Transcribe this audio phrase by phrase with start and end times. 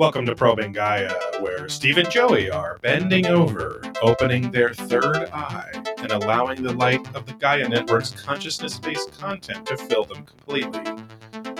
[0.00, 5.70] Welcome to Probing Gaia, where Steve and Joey are bending over, opening their third eye,
[5.98, 10.86] and allowing the light of the Gaia Network's consciousness based content to fill them completely,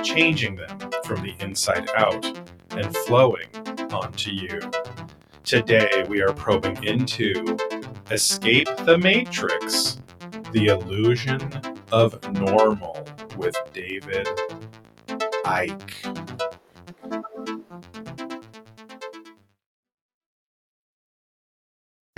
[0.02, 2.24] changing them from the inside out
[2.70, 3.48] and flowing
[3.92, 4.58] onto you.
[5.44, 7.58] Today, we are probing into
[8.10, 10.00] Escape the Matrix,
[10.52, 11.42] the illusion
[11.92, 14.26] of normal with David
[15.44, 16.19] Icke.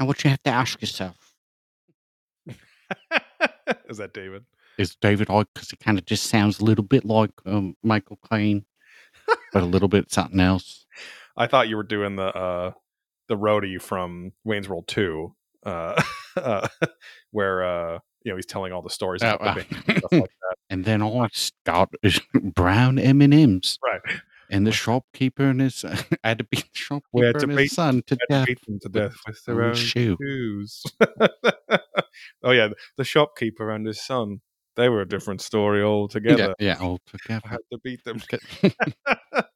[0.02, 1.36] Now, what you have to ask yourself
[3.88, 4.44] Is that David?
[4.76, 8.18] is David Icke because it kind of just sounds a little bit like um, Michael
[8.28, 8.64] Caine,
[9.52, 10.86] but a little bit something else.
[11.36, 12.72] I thought you were doing the uh
[13.28, 15.32] the roadie from Wayne's World 2,
[15.66, 16.02] uh,
[16.36, 16.66] uh
[17.30, 19.98] where uh you know he's telling all the stories Oh, about the uh, band and
[19.98, 20.56] stuff like that.
[20.68, 21.28] And then I
[21.64, 21.94] got
[22.56, 24.20] brown M and M's, Right.
[24.52, 25.82] And the shopkeeper and his
[26.24, 28.46] had to beat the oh, had shopkeeper to and beat- his son to to death.
[28.46, 30.16] beat them to death with their own shoe.
[30.22, 30.82] shoes.
[32.44, 34.40] oh yeah, the shopkeeper and his son.
[34.74, 36.54] They were a different story altogether.
[36.58, 38.22] Yeah, yeah, all I had to beat them.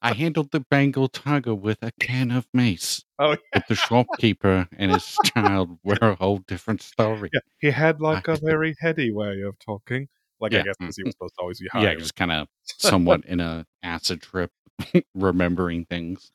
[0.03, 3.03] I handled the Bengal tiger with a can of mace.
[3.17, 3.37] Oh, yeah.
[3.51, 7.31] But the shopkeeper and his child were a whole different story.
[7.33, 10.07] Yeah, he had like I- a very heady way of talking.
[10.39, 11.05] Like I guess mm, because he mm.
[11.07, 11.83] was supposed to always be high.
[11.83, 14.51] Yeah, just kind of somewhat in a acid trip,
[15.15, 16.31] remembering things.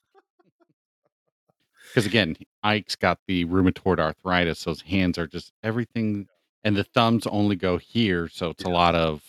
[1.88, 6.26] Because again, Icke's got the rheumatoid arthritis, so his hands are just everything,
[6.64, 9.22] and the thumbs only go here, so it's a lot of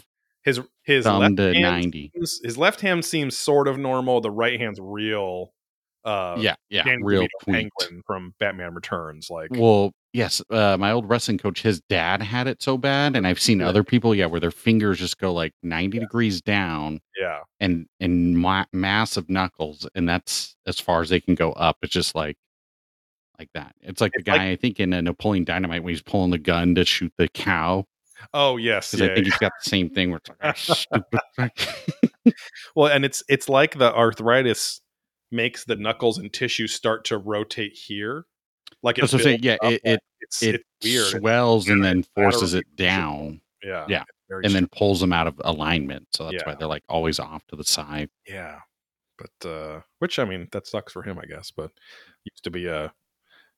[0.44, 2.12] his his thumb left to hand ninety.
[2.14, 4.22] seems- his left hand seems sort of normal.
[4.22, 5.54] The right hand's real.
[6.06, 7.28] Uh, yeah, yeah, Danny real.
[7.46, 9.30] Penguin from Batman Returns.
[9.30, 13.26] Like, Well, yes, uh, my old wrestling coach, his dad had it so bad, and
[13.26, 13.70] I've seen Yeah.
[13.70, 18.38] other people, yeah, where their fingers just go like ninety degrees down, yeah, and and
[18.38, 21.78] ma- massive knuckles, and that's as far as they can go up.
[21.82, 22.36] It's just like
[23.40, 23.74] like that.
[23.82, 26.32] It's like the It's like- guy I think in a Napoleon Dynamite when he's pulling
[26.32, 27.86] the gun to shoot the cow
[28.34, 29.12] oh yes, because yeah.
[29.12, 31.04] I think he's got the same thing where it's like
[31.40, 31.50] "Ah,
[32.76, 34.82] well, and it's it's like the arthritis
[35.34, 38.26] makes the knuckles and tissue start to rotate here.
[38.82, 39.40] Like what saying.
[39.42, 41.22] Yeah, it it it's, it it's weird.
[41.22, 45.40] Swells and then forces it down, yeah, yeah, it's and then pulls them out of
[45.44, 46.08] alignment.
[46.12, 48.10] So that's why they're like always off to the side.
[48.28, 48.60] Yeah.
[49.18, 51.72] But uh which I mean that sucks for him I guess, but
[52.26, 52.92] used to be a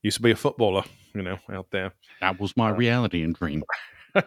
[0.03, 1.93] used to be a footballer, you know, out there.
[2.21, 3.63] That was my Uh, reality and dream.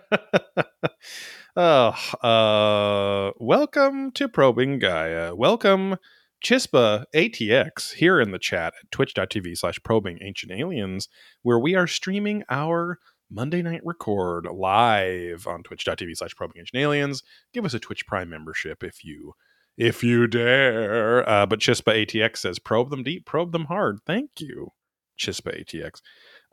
[1.56, 5.34] oh, uh welcome to Probing Gaia.
[5.34, 5.96] Welcome
[6.44, 11.08] Chispa ATX here in the chat at twitch.tv slash probing ancient aliens,
[11.42, 12.98] where we are streaming our
[13.30, 17.22] Monday night record live on twitch.tv slash probing ancient aliens.
[17.52, 19.34] Give us a Twitch Prime membership if you
[19.76, 21.28] if you dare.
[21.28, 24.00] Uh, but Chispa ATX says, probe them deep, probe them hard.
[24.06, 24.72] Thank you,
[25.18, 26.00] Chispa ATX.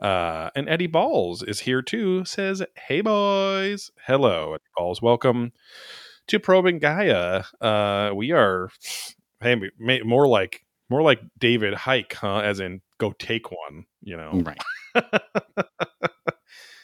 [0.00, 3.90] Uh, and Eddie Balls is here too, says, Hey boys.
[4.06, 5.00] Hello, Eddie Balls.
[5.00, 5.52] Welcome
[6.26, 7.44] to Probing Gaia.
[7.60, 8.68] Uh, we are
[9.46, 12.38] hey, more like more like David Hike, huh?
[12.38, 14.42] As in go take one, you know.
[14.44, 14.60] Right.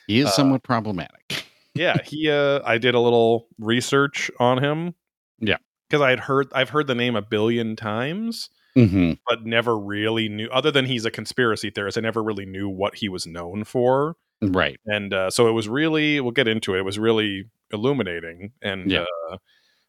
[0.09, 1.47] He is Uh, somewhat problematic.
[1.75, 4.95] yeah he uh i did a little research on him
[5.39, 5.57] Yeah.
[5.89, 10.29] because i had heard i've heard the name a billion times hmm but never really
[10.29, 13.65] knew other than he's a conspiracy theorist i never really knew what he was known
[13.65, 14.79] for Right.
[14.85, 18.91] and uh so it was really we'll get into it it was really illuminating and
[18.91, 19.07] Yeah.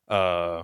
[0.10, 0.64] uh uh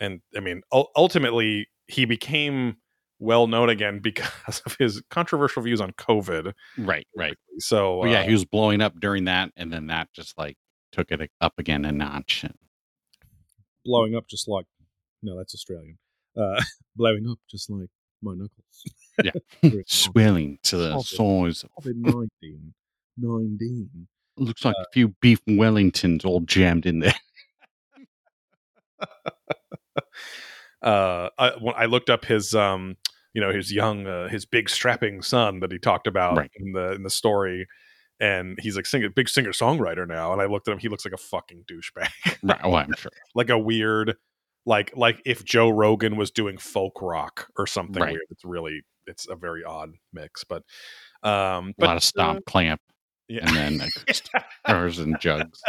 [0.00, 2.76] and i mean ul- ultimately he became
[3.18, 7.06] well known again because of his controversial views on covid Right.
[7.16, 7.36] Right.
[7.58, 10.56] so Well, yeah, uh, he was blowing up during that, and then that just like
[10.92, 12.42] took it up again a notch.
[12.44, 12.54] And
[13.84, 14.66] blowing up just like
[15.22, 15.98] no that's australian
[16.36, 16.60] uh
[16.96, 17.88] blowing up just like
[18.22, 18.84] my knuckles
[19.24, 19.32] Yeah.
[19.86, 21.04] Swelling to the COVID.
[21.54, 21.64] size.
[21.82, 22.74] COVID 19
[23.18, 27.14] 19 Looks like a few beef Wellingtons all jammed in there.
[30.82, 32.96] Uh I, when I looked up his um
[33.34, 36.50] you know his young uh, his big strapping son that he talked about Right.
[36.56, 37.66] in the in the story
[38.18, 41.04] and he's like singer big singer songwriter now and I looked at him he looks
[41.04, 42.08] like a fucking douchebag
[42.42, 42.62] right.
[42.64, 43.10] Well, I'm sure.
[43.34, 44.16] like a weird
[44.66, 48.12] like like if Joe Rogan was doing folk rock or something Right.
[48.12, 50.62] weird it's really it's a very odd mix but
[51.22, 52.80] um A but lot of stomp, clamp,
[53.28, 53.88] yeah and then
[54.66, 55.60] guitars and jugs.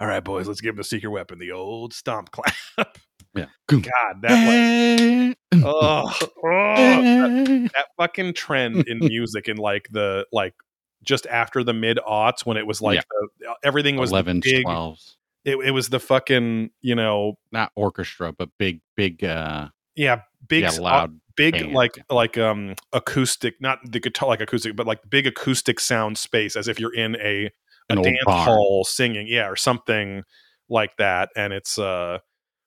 [0.00, 2.98] All right, boys, let's give him the secret weapon, the old stomp clap.
[3.34, 3.46] Yeah.
[3.68, 3.82] God,
[4.22, 10.54] that like, oh, oh, that, that fucking trend in music in like the like
[11.02, 13.02] just after the mid aughts when it was like
[13.38, 14.64] the, everything was the 11s, big.
[14.66, 15.14] 12s.
[15.44, 20.62] It, it was the fucking you know Not orchestra, but big, big, uh, yeah big
[20.62, 21.20] yeah, s- loud.
[21.36, 22.02] big band, like yeah.
[22.10, 26.68] like um acoustic, not the guitar like acoustic, but like big acoustic sound space, as
[26.68, 27.50] if you're in a
[27.88, 28.46] a An dance barn.
[28.48, 30.22] hall singing, yeah, or something
[30.68, 32.18] like that, and it's uh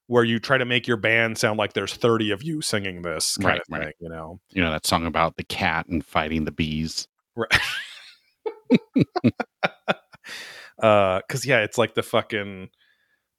[0.08, 3.38] where you try to make your band sound like there's 30 of you singing this
[3.38, 3.96] kind Right, of thing, right.
[4.00, 4.40] you know.
[4.52, 7.08] You know that song about the cat and fighting the bees.
[7.36, 7.52] Right.
[10.82, 12.70] uh cuz yeah, it's like the fucking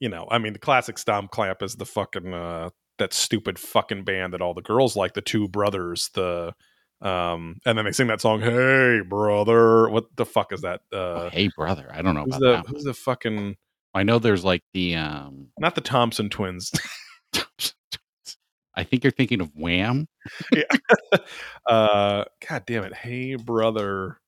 [0.01, 4.05] you know, I mean the classic stomp clamp is the fucking uh that stupid fucking
[4.05, 6.55] band that all the girls like, the two brothers, the
[7.01, 10.81] um and then they sing that song, "Hey brother." What the fuck is that?
[10.93, 12.67] Oh, Uh hey brother, I don't know who's about the that.
[12.67, 12.85] who's one.
[12.85, 13.57] the fucking
[13.95, 16.73] I know there's like the um not the Thompson twins.
[18.77, 20.09] I think you're thinking of Wham.
[21.67, 22.95] uh god damn it.
[22.95, 24.19] Hey brother.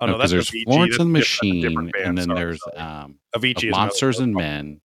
[0.00, 0.64] Oh no, that's there's Avicii.
[0.64, 2.76] Florence That's and the Machine, and then Sorry, there's sorry.
[2.76, 4.80] um Avicii Monsters and Men,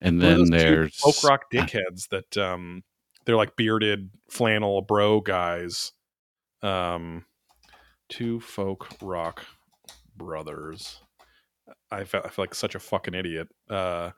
[0.00, 2.84] and then there's folk rock uh, dickheads that um
[3.24, 5.92] they're like bearded flannel bro guys.
[6.62, 7.24] Um
[8.10, 9.44] two folk rock
[10.16, 11.00] brothers.
[11.90, 13.48] I felt, I feel like such a fucking idiot.
[13.68, 14.10] Uh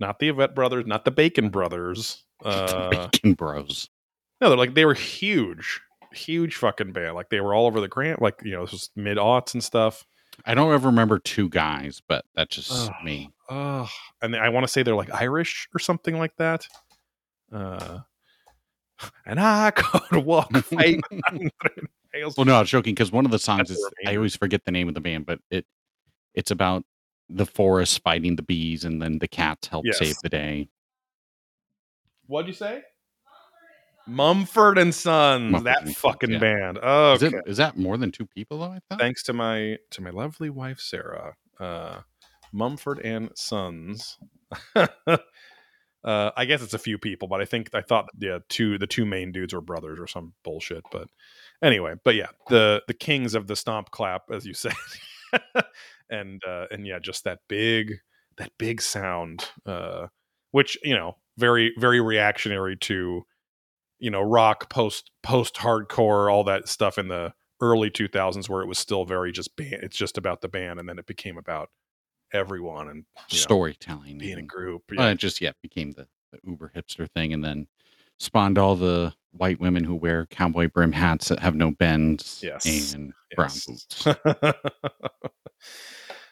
[0.00, 2.22] not the Yvette brothers, not the Bacon brothers.
[2.44, 3.88] Uh Bacon Bros.
[4.40, 5.80] no, they're like they were huge.
[6.12, 7.14] Huge fucking band.
[7.14, 9.64] Like they were all over the grant, like you know, this was mid aughts and
[9.64, 10.04] stuff.
[10.44, 12.94] I don't ever remember two guys, but that's just Ugh.
[13.02, 13.32] me.
[13.48, 13.88] Oh,
[14.20, 16.66] and I want to say they're like Irish or something like that.
[17.50, 18.00] Uh,
[19.24, 21.52] and I could walk five hundred
[22.14, 22.36] miles.
[22.36, 24.64] Well, no, I was joking because one of the songs That's is I always forget
[24.64, 25.64] the name of the band, but it
[26.34, 26.84] it's about
[27.28, 29.98] the forest fighting the bees, and then the cats help Yes.
[29.98, 30.68] save the day.
[32.26, 32.82] What'd you say?
[34.06, 35.50] Mumford and Sons.
[35.50, 36.38] Mumford that and Sons, fucking yeah.
[36.38, 36.76] band.
[36.78, 37.36] Is, Okay.
[37.38, 38.70] it, is that more than two people though?
[38.72, 39.00] I thought.
[39.00, 41.34] Thanks to my to my lovely wife Sarah.
[41.58, 42.00] Uh,
[42.52, 44.18] Mumford and Sons.
[44.76, 44.86] uh,
[46.04, 49.04] I guess it's a few people, but I think I thought yeah, two the two
[49.04, 50.84] main dudes were brothers or some bullshit.
[50.92, 51.08] But
[51.62, 54.74] anyway, but yeah, the the kings of the stomp clap, as you said,
[56.10, 57.94] and uh, and yeah, just that big
[58.38, 60.06] that big sound, uh,
[60.52, 63.22] which you know, very very reactionary to
[63.98, 67.32] you know rock post post hardcore all that stuff in the
[67.62, 70.86] early 2000s where it was still very just band it's just about the band and
[70.86, 71.70] then it became about
[72.34, 72.98] everyone and
[73.30, 74.18] you know, Storytelling.
[74.18, 77.42] being a and- group Well, it just yeah became the, the uber hipster thing, and
[77.42, 77.66] then
[78.18, 82.92] spawned all the white women who wear cowboy brim hats that have no bends Yes.
[82.92, 83.64] and brown Yes.
[83.66, 84.06] boots.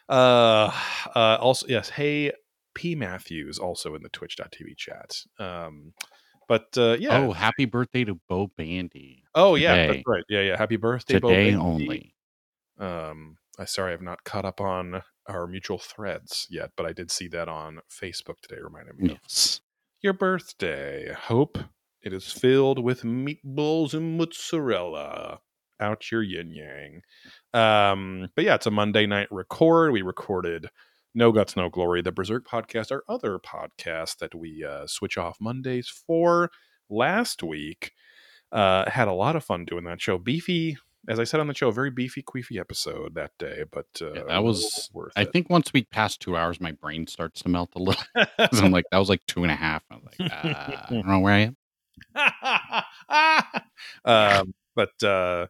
[0.09, 0.71] uh,
[1.15, 1.89] uh, also, yes.
[1.89, 2.31] Hey,
[2.73, 2.95] P.
[2.95, 5.17] Matthews, also in the twitch.tv chat.
[5.39, 5.93] Um,
[6.47, 7.19] but uh, yeah.
[7.21, 9.75] Oh, happy birthday to Bo Bandy Oh, yeah.
[9.75, 9.87] today.
[9.87, 10.23] That's right.
[10.29, 10.57] Yeah, yeah.
[10.57, 11.59] Happy birthday, Bo today Bandy.
[11.59, 12.15] only.
[12.77, 17.09] Um, I sorry, I've not caught up on our mutual threads yet, but I did
[17.09, 19.61] see that on Facebook today, reminding me of Yes.
[20.01, 21.13] your birthday.
[21.13, 21.57] Hope
[22.01, 25.39] it is filled with meatballs and mozzarella.
[25.79, 27.01] Out your yin yang.
[27.53, 29.91] Um, but yeah, it's a Monday night record.
[29.91, 30.69] We recorded
[31.13, 35.37] No Guts, No Glory, the Berserk podcast, our other podcast that we uh, switch off
[35.41, 36.49] Mondays for.
[36.89, 37.91] Last week,
[38.51, 40.17] uh, had a lot of fun doing that show.
[40.17, 40.77] Beefy,
[41.09, 44.23] as I said on the show, very beefy, queefy episode that day, but uh, Yeah,
[44.27, 45.33] that was- worth I it.
[45.33, 48.01] think once we passed two hours, my brain starts to melt a little.
[48.37, 49.83] I'm like, that was like two and a half.
[49.91, 51.57] I'm like, uh, I don't know where I am.
[54.05, 55.47] um, but uh,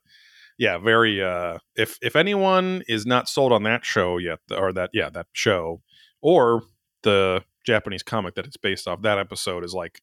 [0.57, 1.23] yeah, very.
[1.23, 5.27] Uh, if if anyone is not sold on that show yet, or that yeah that
[5.33, 5.81] show,
[6.21, 6.63] or
[7.03, 10.01] the Japanese comic that it's based off, that episode is like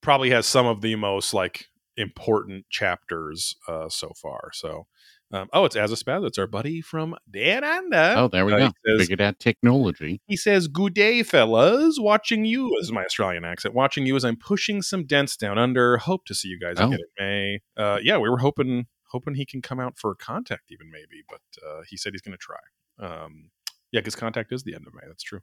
[0.00, 4.50] probably has some of the most like important chapters uh, so far.
[4.52, 4.86] So.
[5.30, 6.26] Um, oh, it's As a Spaz.
[6.26, 8.14] It's our buddy from Dan Anda.
[8.16, 8.70] Oh, there we Uh, go.
[8.86, 10.20] says- Figured out technology.
[10.26, 11.98] He says, Good day, fellas.
[12.00, 13.74] Watching you, is my Australian accent.
[13.74, 15.98] Watching you as I'm pushing some dents down under.
[15.98, 16.86] Hope to see you guys Oh.
[16.86, 17.60] again in May.
[17.76, 21.40] Uh, yeah, we were hoping hoping he can come out for contact even maybe, but
[21.66, 22.58] uh, he said he's going to try.
[22.98, 23.50] Um,
[23.90, 25.00] yeah, because contact is the end of May.
[25.06, 25.40] That's true.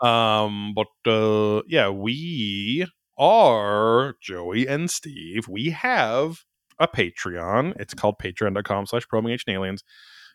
[0.00, 5.46] Um, but uh, yeah, we are Joey and Steve.
[5.48, 6.44] We have
[6.78, 7.74] a Patreon.
[7.80, 9.84] It's called patreon.com slash probing ancient aliens.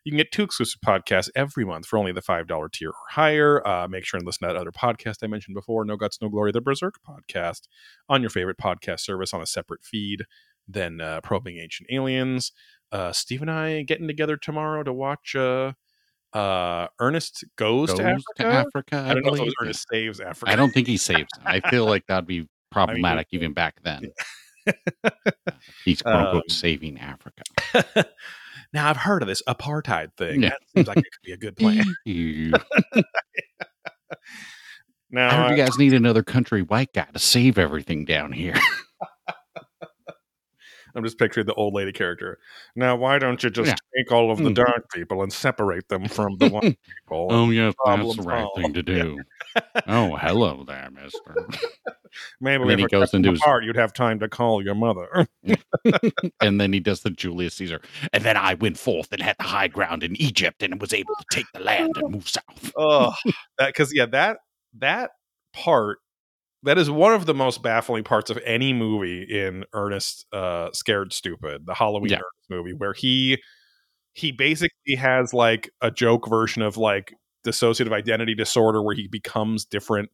[0.04, 3.66] You can get two exclusive podcasts every month for only the $5 tier or higher.
[3.66, 6.28] Uh, make sure and listen to that other podcast I mentioned before, No Guts, No
[6.28, 7.62] Glory, the Berserk podcast,
[8.10, 10.24] on your favorite podcast service on a separate feed
[10.68, 12.52] than uh, Probing Ancient Aliens.
[12.92, 15.72] Uh, Steve and I getting together tomorrow to watch uh,
[16.34, 18.46] uh, Ernest Goes, Goes to Africa.
[18.46, 19.06] Africa.
[19.08, 19.46] I don't know if it believe.
[19.46, 20.52] was Ernest Saves Africa.
[20.52, 21.30] I don't think he saves.
[21.46, 24.06] I feel like that'd be problematic even back then.
[24.06, 24.24] Uh,
[25.86, 27.44] He's quote unquote Um, saving Africa.
[28.74, 30.44] now I've heard of this apartheid thing.
[30.44, 30.50] Yeah.
[30.50, 31.84] That seems like it could be a good plan.
[32.06, 32.54] Ew.
[32.96, 34.16] I
[35.12, 38.56] Now, heard you guys need another country white guy to save everything down here.
[40.96, 42.40] I'm just picturing the old lady character.
[42.76, 43.76] Now, why don't you just Yeah.
[43.98, 44.56] take all of the Mm.
[44.56, 46.62] dark people and separate them from the white
[47.08, 47.28] people?
[47.32, 49.20] Oh yes, that's the right thing to do.
[49.88, 51.48] oh, hello there, Mister.
[52.40, 54.76] Maybe and then if he goes into his- apart, you'd have time to call your
[54.76, 55.28] mother.
[56.42, 57.82] and then he does the Julius Caesar.
[58.14, 61.16] And then I went forth and had the high ground in Egypt and was able
[61.16, 62.72] to take the land and move south.
[62.78, 63.14] oh,
[63.58, 64.38] that because yeah, that
[64.78, 65.12] that
[65.54, 66.00] part
[66.64, 71.14] that is one of the most baffling parts of any movie in Ernest uh, Scared
[71.14, 72.18] Stupid, the Halloween Yeah.
[72.18, 73.42] Ernest movie, where he
[74.14, 77.14] he basically has like a joke version of like
[77.46, 80.10] dissociative identity disorder, where he becomes different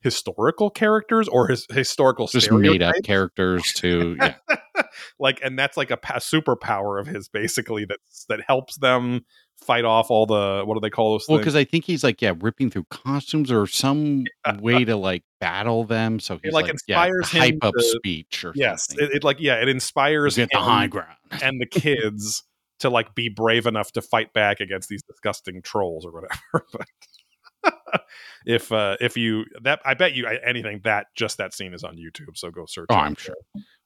[0.00, 4.34] historical characters or his historical Just made up characters to yeah.
[5.18, 9.24] like and that's like a pa- superpower of his basically that that helps them
[9.56, 12.20] fight off all the what do they call those Well, because I think he's like,
[12.20, 14.24] yeah, ripping through costumes or some
[14.60, 16.20] way to like battle them.
[16.20, 19.06] So he's like, like, yeah, inspires him hype up to- speech or yes something.
[19.06, 21.16] it, it like yeah it inspires the high ground.
[21.42, 22.42] and the kids
[22.80, 28.02] to like be brave enough to fight back against these disgusting trolls or whatever but
[28.44, 31.96] if uh if you that i bet you anything that just that scene is on
[31.96, 32.96] youtube so go search Oh.
[32.96, 33.36] I'm sure.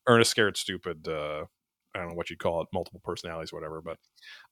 [0.09, 1.45] ernest scared stupid uh
[1.95, 3.83] I don't know what you'd call it, multiple personalities, whatever.
[3.83, 3.99] But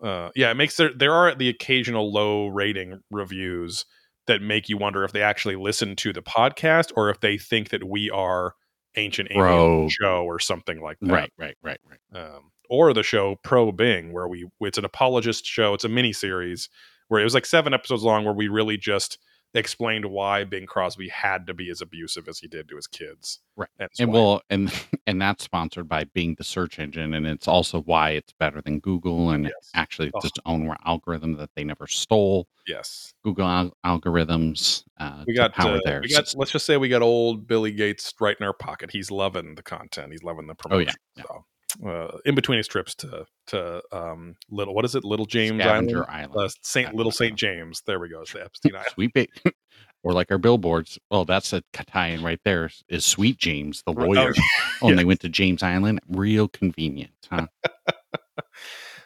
[0.02, 3.85] Uh, yeah, it makes there there are the occasional low rating reviews
[4.26, 7.68] that make you wonder if they actually listen to the podcast or if they think
[7.71, 8.54] that we are
[8.97, 9.88] ancient alien Bro.
[9.88, 11.12] show or something like that.
[11.12, 11.78] Right, right, right,
[12.12, 12.21] right.
[12.25, 15.75] um, or the show Pro Bing, where we it's an apologist show.
[15.75, 16.71] It's a mini series
[17.09, 19.19] where it was like seven episodes long, where we really just
[19.55, 23.41] explained why Bing Crosby had to be as abusive as he did to his kids.
[23.55, 23.69] Right.
[23.79, 24.73] and, And well, and
[25.07, 28.81] and that's sponsored by Bing, the search engine, and it's also why it's better than
[28.81, 29.52] Google, and Yes.
[29.59, 30.21] it's actually Oh.
[30.25, 32.49] it's own algorithm that they never stole.
[32.67, 34.85] yes, Google al- algorithms.
[34.99, 36.33] Uh, we got, power uh, their we got.
[36.35, 38.91] Let's just say we got old Billy Gates right in our pocket.
[38.91, 40.12] He's loving the content.
[40.12, 40.88] He's loving the promotion.
[40.88, 41.25] Oh yeah, yeah.
[41.29, 41.45] So,
[41.87, 46.09] uh, in between his trips to to um, little what is it, Little James Scavenger
[46.11, 46.50] Island, Island.
[46.50, 47.83] uh, Saint Little Saint James.
[47.87, 48.21] There we go.
[48.23, 48.88] It's the Epstein Island.
[48.93, 49.31] Sweet
[50.02, 50.99] or like our billboards.
[51.11, 52.71] Well, that's a tie-in right there.
[52.88, 54.33] Is Sweet James the lawyer?
[54.37, 54.43] Oh,
[54.83, 55.07] Oh, and they yes.
[55.07, 56.00] went to James Island.
[56.09, 57.47] Real convenient, huh?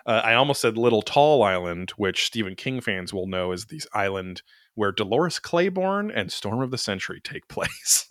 [0.07, 3.83] Uh, I almost said Little Tall Island, which Stephen King fans will know is the
[3.93, 4.43] island
[4.77, 8.07] where Dolores Claiborne and Storm of the Century take place.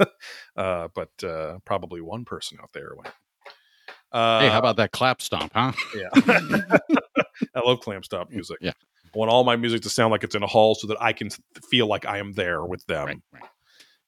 [0.57, 3.13] uh, but uh, probably one person out there went.
[4.11, 5.71] Uh, hey, how about that clap stomp, huh?
[5.95, 6.09] yeah?
[7.55, 8.57] I love clam stomp music.
[8.61, 8.71] Yeah.
[9.13, 11.13] I want all my music to sound like it's in a hall so that I
[11.13, 11.29] can
[11.69, 13.07] feel like I am there with them.
[13.07, 13.43] right, right.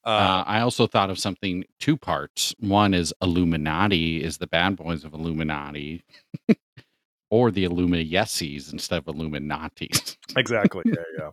[0.06, 2.56] Uh, Uh, I also thought of something two parts.
[2.60, 6.04] One is Illuminati is the bad boys of Illuminati,
[7.30, 10.16] or the Illuminati instead of Illuminatis.
[10.38, 10.84] exactly.
[10.86, 11.30] Yeah, yeah.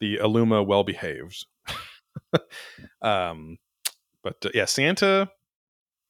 [0.00, 1.46] The Illuma well behaved.
[3.02, 3.58] um,
[4.24, 5.30] but uh, yeah, Santa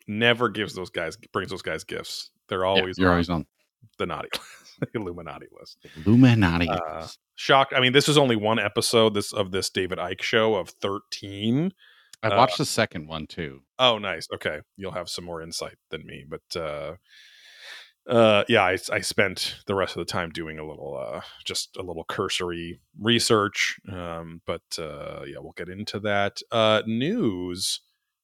[0.09, 2.31] never gives those guys brings those guys gifts.
[2.49, 3.47] They're Yeah, always you're on always on
[3.99, 5.79] the naughty list, the Illuminati list.
[6.05, 6.69] Illuminati.
[6.69, 7.73] Uh, Shocked.
[7.75, 11.73] I mean, this is only one episode this of this David Icke show of thirteen.
[12.23, 13.61] I uh, watched the second one too.
[13.79, 14.27] Oh, nice.
[14.35, 16.97] Okay, you'll have some more insight than me, but uh,
[18.09, 21.77] uh, yeah, I, I spent the rest of the time doing a little, uh, just
[21.77, 23.79] a little cursory research.
[23.93, 26.38] Um, but uh, yeah, we'll get into that.
[26.50, 27.81] Uh, news.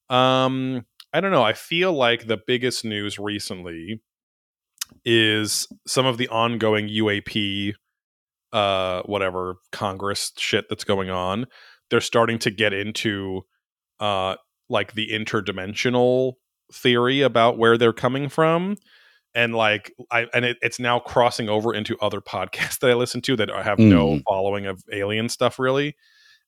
[0.08, 1.42] Um, I don't know.
[1.44, 4.02] I feel like the biggest news recently
[5.04, 7.74] is some of the ongoing UAP,
[8.52, 11.46] uh, whatever Congress shit that's going on.
[11.88, 13.42] They're starting to get into,
[14.00, 14.36] uh,
[14.68, 16.34] like the interdimensional
[16.72, 18.76] theory about where they're coming from
[19.34, 23.20] and like I and it, it's now crossing over into other podcasts that I listen
[23.22, 24.22] to that I have no Mm.
[24.28, 25.96] following of alien stuff really,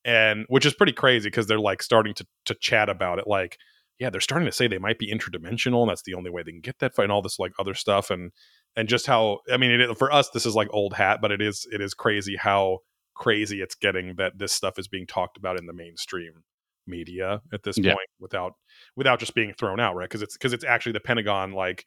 [0.04, 3.26] and which is pretty crazy because they're like starting to to chat about it.
[3.26, 3.58] Like,
[3.98, 6.52] yeah, they're starting to say they might be interdimensional, and that's the only way they
[6.52, 8.32] can get that fight, and all this like other stuff, and
[8.76, 11.40] and just how I mean, it, for us this is like old hat, but it
[11.40, 12.78] is it is crazy how
[13.14, 16.44] crazy it's getting that this stuff is being talked about in the mainstream
[16.86, 17.94] media at this Yeah.
[17.94, 18.52] point without
[18.96, 20.08] without just being thrown out, right?
[20.08, 21.84] Because it's because it's actually the Pentagon like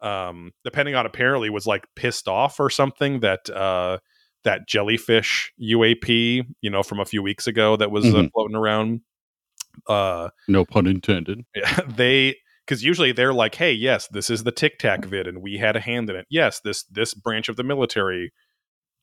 [0.00, 3.98] um the Pentagon apparently was like pissed off or something that uh
[4.44, 8.30] that jellyfish UAP, you know, from a few weeks ago that was uh, Mhm.
[8.34, 9.00] floating around.
[9.88, 11.44] Uh No pun intended.
[11.86, 12.36] they
[12.66, 15.76] because usually they're like, hey, yes, this is the Tic Tac vid, and we had
[15.76, 16.26] a hand in it.
[16.30, 18.32] Yes, this this branch of the military,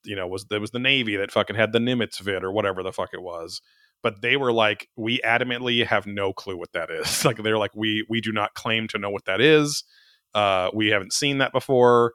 [0.03, 2.83] you know, was there was the Navy that fucking had the Nimitz vid or whatever
[2.83, 3.61] the fuck it was.
[4.01, 7.25] But they were like, we adamantly have no clue what that is.
[7.25, 9.83] like they're like, we we do not claim to know what that is.
[10.33, 12.13] Uh, we haven't seen that before.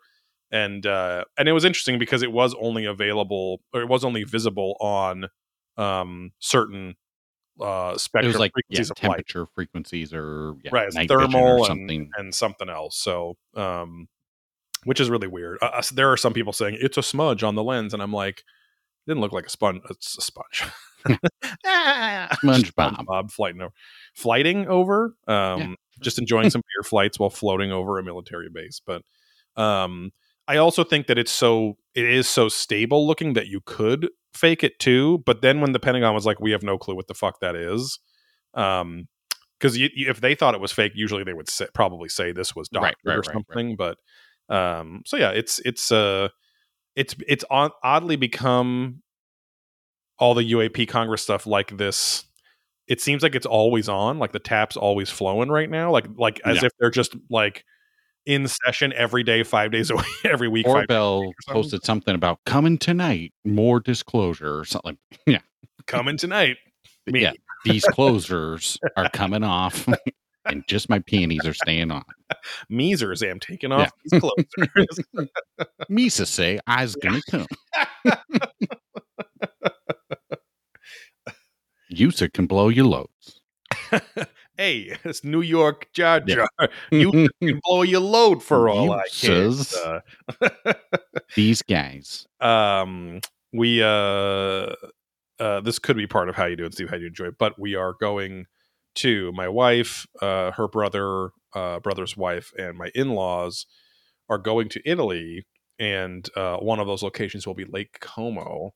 [0.51, 4.25] And uh, and it was interesting because it was only available or it was only
[4.25, 5.27] visible on
[5.77, 6.95] um, certain
[7.61, 11.67] uh, It was like yeah, frequencies light temperature frequencies or yeah, right thermal or and,
[11.67, 12.11] something.
[12.17, 14.09] and something else so um
[14.85, 17.63] which is really weird uh, there are some people saying it's a smudge on the
[17.63, 20.65] lens and i'm like it didn't look like a sponge it's a sponge
[21.67, 22.97] Ah, SpongeBob.
[23.07, 23.73] SpongeBob flighting over
[24.15, 25.75] flighting over um Yeah.
[26.01, 29.03] just enjoying some beer flights while floating over a military base but
[29.57, 30.13] um
[30.49, 34.63] i also think that it's so it is so stable looking that you could fake
[34.65, 37.15] it too but then when the pentagon was like we have no clue what the
[37.15, 37.99] fuck that is
[38.55, 39.07] um
[39.59, 42.69] because if they thought it was fake usually they would say, probably say this was
[42.69, 43.35] doctored Right, right, or right, right.
[43.35, 43.99] something but
[44.49, 46.29] um so yeah it's it's uh
[46.97, 49.03] it's it's on, oddly become
[50.19, 52.25] all the uap congress stuff like this
[52.87, 56.41] it seems like it's always on like the tap's always flowing right now like like
[56.45, 56.67] as Yeah.
[56.67, 57.65] if they're just like
[58.27, 61.33] in session every day five days a week every week Orbell something.
[61.49, 64.99] posted something about coming tonight, more disclosure or something.
[65.27, 65.41] Yeah,
[65.87, 66.57] coming tonight
[67.07, 67.23] Me.
[67.23, 67.33] yeah.
[67.65, 69.89] These closures are coming off,
[70.45, 72.05] and just my peonies are staying on.
[72.71, 75.29] Measers am taking off these closers
[75.91, 77.47] Misa say I's gonna come.
[81.89, 83.41] Usa can blow your loads.
[84.57, 86.47] Hey, it's New York Jar Yeah.
[86.91, 89.43] You can blow your load for all I care.
[89.45, 89.75] Uses.
[89.77, 90.01] Uh,
[91.37, 92.27] These guys.
[92.41, 93.21] um,
[93.53, 94.75] we uh,
[95.39, 96.91] uh, this could be part of how you do it, Steve.
[96.91, 98.47] How you enjoy it, but we are going
[98.97, 103.67] to my wife, uh, her brother, uh, brother's wife, and my in-laws
[104.29, 105.45] are going to Italy,
[105.79, 108.73] and uh, one of those locations will be Lake Como.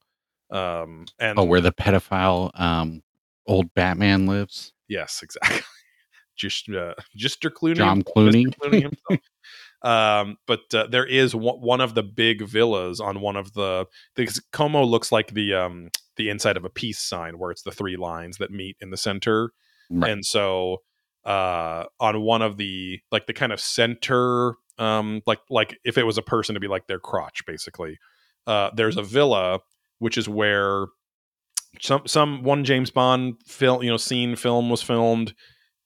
[0.50, 3.02] Um, and Oh, where the pedophile um
[3.48, 4.72] old Batman lives.
[4.88, 5.60] Yes, exactly.
[6.36, 8.46] Just, uh, Gister Clooney, John Clooney.
[8.54, 9.20] Clooney himself.
[9.82, 13.86] um, but uh, there is one, one of the big villas on one of the.
[14.14, 17.72] Because Como looks like the um the inside of a peace sign, where it's the
[17.72, 19.50] three lines that meet in the center,
[19.90, 20.10] Right.
[20.10, 20.78] and so
[21.24, 26.04] uh on one of the like the kind of center um like like if it
[26.04, 27.98] was a person to be like their crotch basically
[28.46, 29.58] uh there's a villa
[29.98, 30.86] which is where
[31.80, 35.34] some some one James Bond film you know scene film was filmed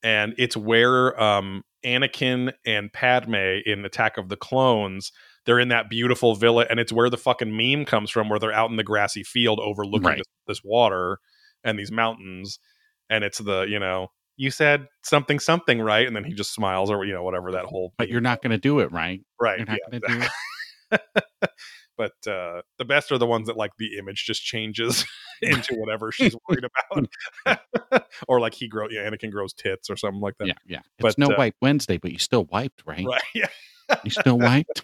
[0.02, 3.34] and it's where um Anakin and Padme
[3.66, 5.10] in Attack of the Clones
[5.44, 8.52] they're in that beautiful villa and it's where the fucking meme comes from where they're
[8.52, 10.18] out in the grassy field overlooking Right.
[10.18, 11.18] this, this water
[11.64, 12.58] and these mountains
[13.10, 16.90] and it's the you know you said something something right and then he just smiles
[16.90, 19.20] or you know whatever that whole But you're not going to do it right.
[19.40, 20.26] right You're not yeah, going to do
[20.92, 21.50] it.
[21.96, 25.04] but uh the best are the ones that like the image just changes
[25.42, 30.20] into whatever she's worried about or like he grow yeah anakin grows tits or something
[30.20, 30.80] like that Yeah, yeah.
[30.98, 33.06] It's no uh, wipe Wednesday, but you still wiped, right?
[33.06, 33.48] right yeah
[34.04, 34.82] You still wiped.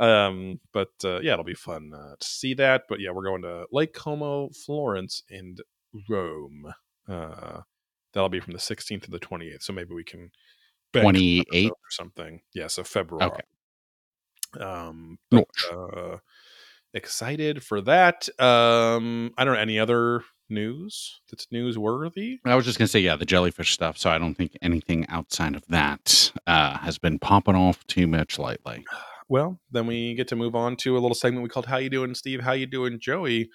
[0.00, 3.42] um but uh yeah it'll be fun uh, to see that but yeah we're going
[3.42, 5.60] to lake como florence and
[6.08, 6.74] rome
[7.08, 7.60] uh
[8.12, 10.30] that'll be from the 16th to the 28th so maybe we can
[10.92, 11.70] bank some 28th?
[11.70, 13.42] or something yeah so february Okay.
[14.60, 16.18] Um but, uh
[16.92, 22.78] excited for that um i don't know any other news that's newsworthy I was just
[22.78, 23.96] to say, yeah, the jellyfish stuff.
[23.96, 28.38] So I don't think anything outside of that uh, has been popping off too much
[28.38, 28.84] lately.
[29.28, 31.88] well then we get to move on to a little segment we called how you
[31.88, 33.48] doing steve how you doing joey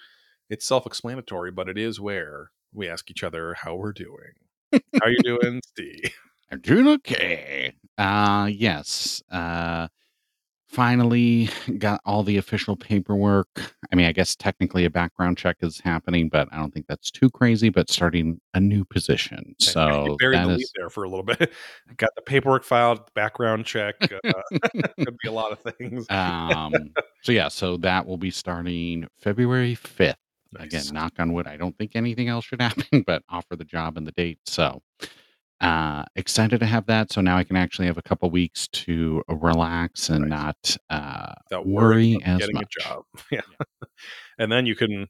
[0.48, 4.32] it's self-explanatory but it is where we ask each other how we're doing
[4.72, 6.12] how you doing steve
[6.52, 7.74] I'm doing okay.
[7.96, 9.22] Uh, yes.
[9.30, 9.86] Uh,
[10.70, 13.48] finally got all the official paperwork.
[13.92, 17.10] I mean, I guess technically a background check is happening, but I don't think that's
[17.10, 17.70] too crazy.
[17.70, 21.08] But starting a new position, you so buried that the lead is there for a
[21.08, 21.52] little bit.
[21.96, 23.96] Got the paperwork filed, background check.
[24.02, 24.32] Uh,
[24.98, 26.08] could be a lot of things.
[26.10, 26.72] um.
[27.22, 30.16] So yeah, so that will be starting February fifth.
[30.56, 31.46] Again, knock on wood.
[31.46, 34.38] I don't think anything else should happen, but offer the job and the date.
[34.46, 34.82] So
[35.60, 37.12] uh excited to have that.
[37.12, 40.30] So now I can actually have a couple weeks to relax and Right.
[40.30, 42.74] not uh Without worry as getting much.
[42.80, 43.02] a job.
[43.30, 43.40] Yeah.
[44.38, 45.08] and then you can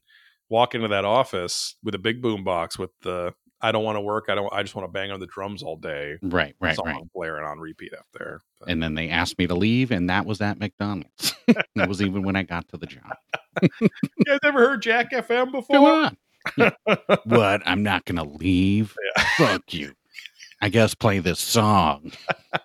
[0.49, 3.33] walk into that office with a big boom box with the
[3.63, 4.25] I don't want to work.
[4.27, 6.17] I don't I just want to bang on the drums all day.
[6.23, 7.03] Right, right, song right.
[7.13, 8.41] blaring on repeat up there.
[8.59, 11.33] But- And then they asked me to leave, and that was at McDonald's.
[11.75, 13.13] that was even when I got to the job.
[13.61, 13.89] you
[14.25, 15.77] guys ever heard Jack FM Come before?
[15.77, 16.17] on.
[17.25, 17.61] what?
[17.65, 18.95] I'm not gonna leave.
[19.15, 19.23] Yeah.
[19.37, 19.93] Fuck you.
[20.61, 22.11] I guess play this song.
[22.53, 22.59] a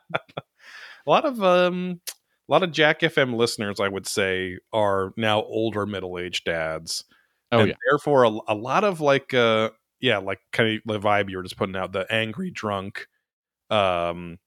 [1.06, 2.00] lot of um
[2.48, 7.04] a lot of Jack FM listeners, I would say, are now older middle aged dads.
[7.52, 7.74] Oh and yeah.
[7.90, 11.42] therefore a, a lot of like uh yeah, like kind of the vibe you were
[11.42, 13.06] just putting out, the angry drunk
[13.70, 14.38] um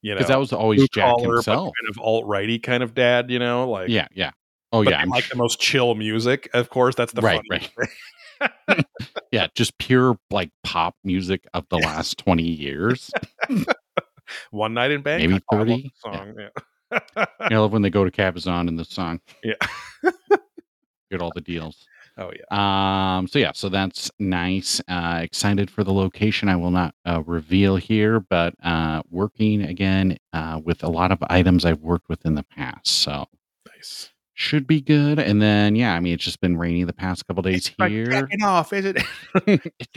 [0.00, 1.72] you know Because that was always Jack collar, himself.
[1.80, 4.30] kind of alt righty kind of dad, you know, like Yeah, yeah.
[4.72, 5.04] Oh but yeah.
[5.06, 6.94] Like sh- the most chill music, of course.
[6.94, 7.88] That's the Right, funny right.
[9.32, 13.10] Yeah, just pure like pop music of the last 20 years.
[14.50, 15.28] One night in Bangkok.
[15.28, 15.82] Maybe I 30?
[15.82, 16.34] the song.
[16.38, 17.26] Yeah.
[17.40, 19.20] I love when they go to Cabazon in the song.
[19.42, 19.54] Yeah.
[21.10, 21.86] Get all the deals.
[22.18, 23.16] oh yeah.
[23.18, 24.80] Um, so yeah, so that's nice.
[24.88, 26.48] Uh, excited for the location.
[26.48, 31.18] I will not uh, reveal here, but uh, working again uh, with a lot of
[31.28, 33.26] items I've worked with in the past, so
[33.82, 34.11] Nice.
[34.34, 35.18] Should be good.
[35.18, 38.28] And then yeah, I mean it's just been rainy the past couple days It's here.
[38.42, 39.02] off, is it?
[39.46, 39.88] It's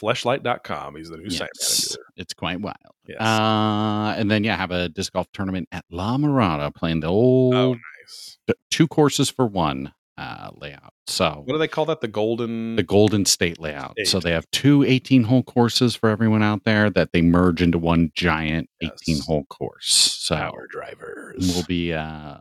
[0.00, 0.96] fleshlight.com.
[0.96, 2.02] He's the new site manager.
[2.16, 2.76] it's quite wild.
[3.06, 3.20] Yes.
[3.20, 7.54] Uh, and then yeah, have a disc golf tournament at La Mirada, playing the old
[7.54, 8.38] oh, nice.
[8.70, 10.92] two courses for one uh, layout.
[11.06, 12.00] So What do they call that?
[12.00, 12.76] The golden.
[12.76, 13.96] the Golden State layout.
[14.04, 17.78] So they have two 18 hole courses for everyone out there that they merge into
[17.78, 18.92] one giant Yes.
[19.08, 19.86] 18 hole course.
[20.20, 21.52] So power drivers.
[21.54, 22.36] we'll be uh,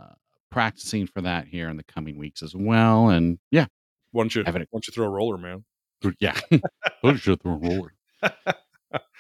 [0.52, 3.10] practicing for that here in the coming weeks as well.
[3.10, 3.66] And yeah,
[4.12, 5.64] Why don't you, Have why it- don't you throw a roller, man?
[6.20, 6.40] yeah.
[7.04, 7.94] Those should throw a roller.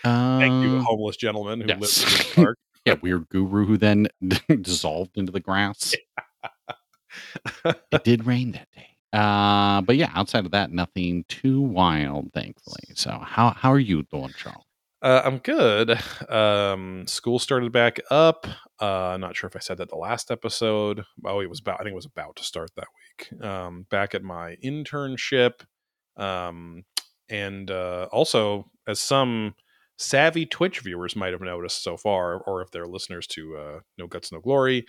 [0.03, 1.79] Thank you, Uh, homeless gentleman who yes.
[1.79, 2.57] lives in the park.
[2.85, 4.07] yeah, weird guru who then
[4.61, 5.95] dissolved into the grass.
[7.65, 8.87] it did rain that day.
[9.13, 12.83] Uh, but yeah, outside of that, nothing too wild, thankfully.
[12.95, 14.63] So how how are you doing, Charles?
[15.01, 15.99] Uh, I'm good.
[16.29, 18.45] Um, school started back up.
[18.79, 21.03] Uh, not sure if I said that the last episode.
[21.25, 21.79] Oh, it was about.
[21.79, 22.87] I think it was about to start that
[23.31, 23.43] week.
[23.43, 25.61] Um, back at my internship,
[26.17, 26.83] um,
[27.29, 29.55] and uh, also as some
[29.97, 34.05] savvy Twitch viewers might have noticed so far, or if they're listeners to uh, No
[34.05, 34.85] Guts No Glory,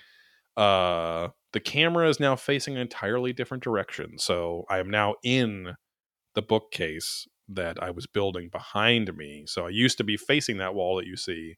[0.58, 4.18] uh, the camera is now facing an entirely different direction.
[4.18, 5.74] So I am now in
[6.34, 9.44] the bookcase that I was building behind me.
[9.46, 11.56] So I used to be facing that wall that you see.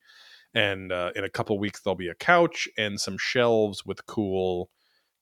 [0.54, 4.70] And uh, in a couple weeks, there'll be a couch and some shelves with cool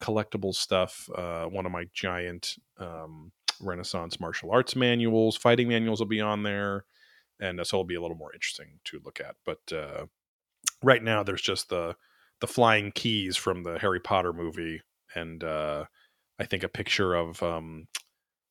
[0.03, 1.09] collectible stuff.
[1.15, 6.43] Uh, one of my giant um, Renaissance martial arts manuals, fighting manuals will be on
[6.43, 6.85] there.
[7.41, 9.37] And uh, so it'll be a little more interesting to look at.
[9.45, 10.07] But uh,
[10.83, 11.97] right now, there's just the
[12.41, 14.83] the flying keys from the Harry Potter movie,
[15.15, 15.85] and uh,
[16.41, 17.87] I think a picture of um,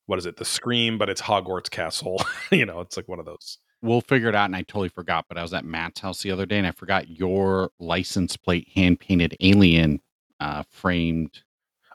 [0.05, 2.21] what is it, the Scream, but it's Hogwarts Castle.
[2.51, 3.57] you know, it's like one of those.
[3.81, 4.45] We'll figure it out.
[4.45, 6.71] And I totally forgot, but I was at Matt's house the other day and I
[6.71, 10.01] forgot your license plate hand painted alien
[10.39, 11.41] uh, framed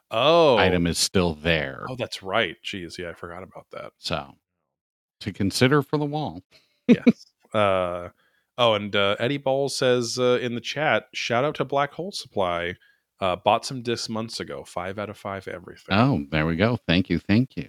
[0.09, 1.85] Oh, item is still there.
[1.89, 2.55] Oh, that's right.
[2.63, 3.91] Jeez, yeah, I forgot about that.
[3.97, 4.35] So
[5.21, 6.43] to consider for the wall.
[6.89, 7.25] Yes.
[7.53, 8.07] uh,
[8.57, 12.13] oh, and uh, Eddie Ball says uh, in the chat, shout out to Black Hole
[12.13, 12.75] Supply.
[13.19, 14.63] Uh, bought some discs months ago.
[14.63, 15.93] Five out of five, everything.
[15.93, 16.77] Oh, there we go.
[16.87, 17.19] Thank you.
[17.19, 17.67] Thank you.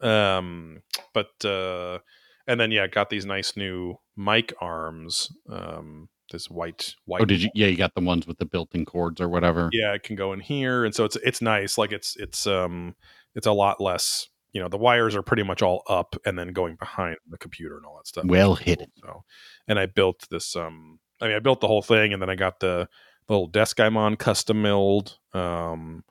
[0.00, 1.98] Um, but uh,
[2.46, 5.30] and then yeah, got these nice new mic arms.
[5.48, 7.22] Um, this white white.
[7.22, 7.50] Oh, did you?
[7.54, 9.68] Yeah, you got the ones with the built-in cords or whatever.
[9.72, 11.78] Yeah, it can go in here, and so it's it's nice.
[11.78, 12.96] Like it's it's um
[13.34, 14.28] it's a lot less.
[14.52, 17.76] You know, the wires are pretty much all up and then going behind the computer
[17.76, 18.24] and all that stuff.
[18.24, 18.64] Well cool.
[18.64, 18.90] hidden.
[19.02, 19.24] So,
[19.68, 20.56] and I built this.
[20.56, 22.88] Um, I mean, I built the whole thing, and then I got the
[23.28, 25.18] little desk I'm on custom milled.
[25.34, 26.04] Um,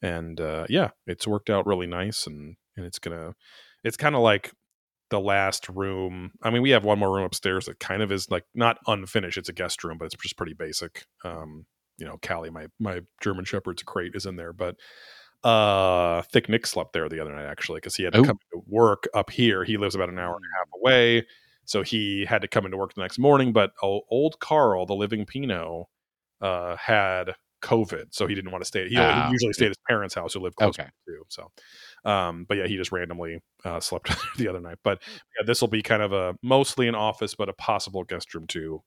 [0.00, 3.34] and uh, yeah, it's worked out really nice, and and it's gonna,
[3.84, 4.52] it's kind of like
[5.10, 6.32] the last room.
[6.42, 9.38] I mean, we have one more room upstairs that kind of is like not unfinished.
[9.38, 11.04] It's a guest room, but it's just pretty basic.
[11.24, 11.66] Um,
[11.98, 14.76] you know, Callie, my my German Shepherd's crate is in there, but
[15.44, 18.24] uh thick nick slept there the other night actually because he had to Oh.
[18.24, 21.26] come to work up here he lives about an hour and a half away
[21.64, 25.26] so he had to come into work the next morning but old carl the living
[25.26, 25.88] pino
[26.40, 28.88] uh had COVID, so he didn't want to stay.
[28.88, 30.88] He, Ah, he usually stayed at his parents' house, who lived close Okay.
[31.06, 31.24] too.
[31.28, 31.50] So,
[32.04, 34.78] um, but yeah, he just randomly uh, slept the other night.
[34.84, 38.34] But yeah, this will be kind of a mostly an office, but a possible guest
[38.34, 38.82] room too,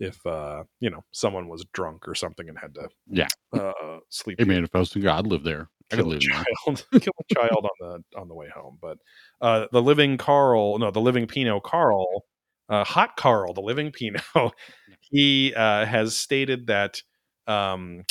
[0.00, 3.28] if uh, you know someone was drunk or something and had to Yeah.
[3.52, 4.38] uh, sleep.
[4.38, 7.12] Hey man, if I was to God live there, I could Kill a child, kill
[7.20, 7.70] a child on
[8.12, 8.78] the on the way home.
[8.80, 8.98] But
[9.40, 12.24] uh, the living Carl, no, the living Pinot Carl,
[12.68, 14.22] uh, hot Carl, the living Pinot,
[15.00, 17.02] he uh, has stated that
[17.46, 18.04] um,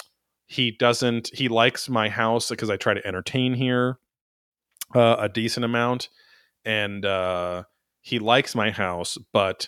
[0.48, 1.30] he doesn't.
[1.34, 3.98] He likes my house because I try to entertain here
[4.96, 6.10] uh, a decent amount,
[6.66, 7.64] and uh,
[8.02, 9.68] he likes my house, but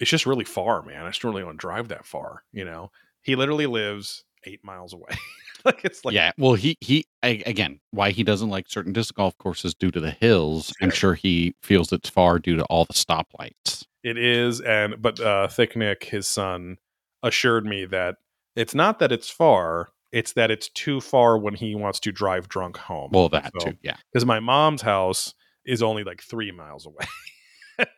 [0.00, 1.04] it's just really far, man.
[1.04, 2.44] I just don't really want to drive that far.
[2.52, 2.90] You know,
[3.22, 5.10] he literally lives eight miles away.
[5.64, 6.30] like it's like yeah.
[6.38, 10.00] Well, he he I, again, why he doesn't like certain disc golf courses due to
[10.00, 10.72] the hills.
[10.80, 10.96] I'm Sure.
[10.96, 13.84] sure he feels it's far due to all the stoplights.
[14.04, 16.78] It is, and but uh, Thick Nick, his son,
[17.22, 18.16] assured me that
[18.56, 22.48] it's not that it's far; it's that it's too far when he wants to drive
[22.48, 23.10] drunk home.
[23.12, 23.76] Well, that So- too.
[23.82, 23.96] Yeah.
[24.12, 27.04] because my mom's house is only like three miles away.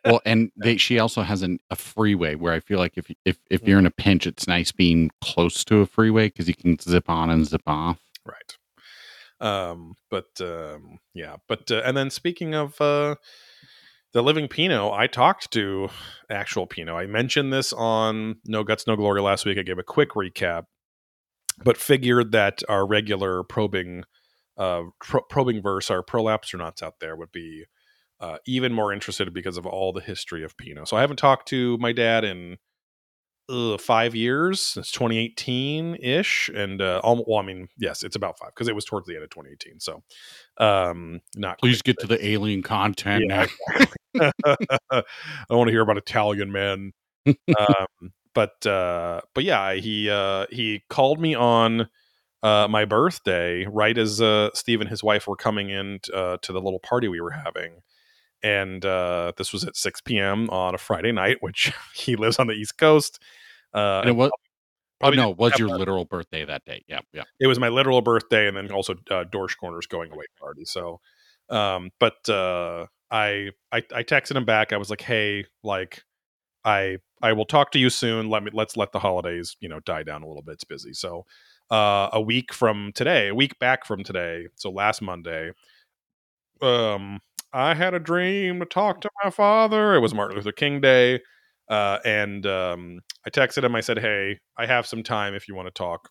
[0.05, 3.39] Well, and they, she also has an, a freeway where I feel like if if
[3.49, 6.77] if you're in a pinch, it's nice being close to a freeway because you can
[6.79, 7.97] zip on and zip off.
[8.23, 8.57] right.
[9.39, 13.15] Um, but um, yeah, but uh, and then speaking of uh,
[14.13, 15.89] the living Pinot, I talked to
[16.29, 16.93] actual Pinot.
[16.95, 19.57] I mentioned this on No Guts No Glory last week.
[19.57, 20.63] I gave a quick recap,
[21.63, 24.03] but figured that our regular probing
[24.57, 27.65] uh, pro- probing verse, our prolapsernauts out there would be
[28.19, 30.87] uh, even more interested because of all the history of Pinot.
[30.87, 32.57] So I haven't talked to my dad in
[33.51, 38.39] uh, five years since 2018 ish, and uh, almo- well, I mean, yes, it's about
[38.39, 39.79] five because it was towards the end of 2018.
[39.79, 40.03] So,
[40.57, 43.45] um, not Please get to the alien content Yeah.
[44.91, 45.03] I
[45.49, 46.93] want to hear about Italian men.
[47.27, 51.87] um, but uh, but yeah, he uh, he called me on
[52.43, 56.53] uh, my birthday right as uh, Steve and his wife were coming in uh, to
[56.53, 57.81] the little party we were having.
[58.43, 60.49] And uh, this was at 6 p.m.
[60.49, 63.21] on a Friday night, which he lives on the East Coast.
[63.73, 64.31] Uh, And it was.
[64.33, 66.83] Oh probably no, it was your literal birthday that day.
[66.87, 67.23] Yeah, yeah.
[67.39, 70.63] it was my literal birthday and then also uh, Dorsch Corner's going away party.
[70.63, 70.99] So,
[71.49, 74.71] um, but uh, I, I I texted him back.
[74.71, 76.03] I was like, hey, like,
[76.63, 78.29] I I will talk to you soon.
[78.29, 80.53] Let me let's let the holidays you know die down a little bit.
[80.53, 80.93] It's busy.
[80.93, 81.25] So,
[81.71, 85.51] uh, a week from today, a week back from today, so last Monday,
[86.61, 87.19] um,
[87.53, 89.95] I had a dream to talk to my father.
[89.95, 91.21] It was Martin Luther King Day.
[91.71, 93.75] Uh, and um, I texted him.
[93.75, 96.09] I said, "Hey, I have some time if you want to talk."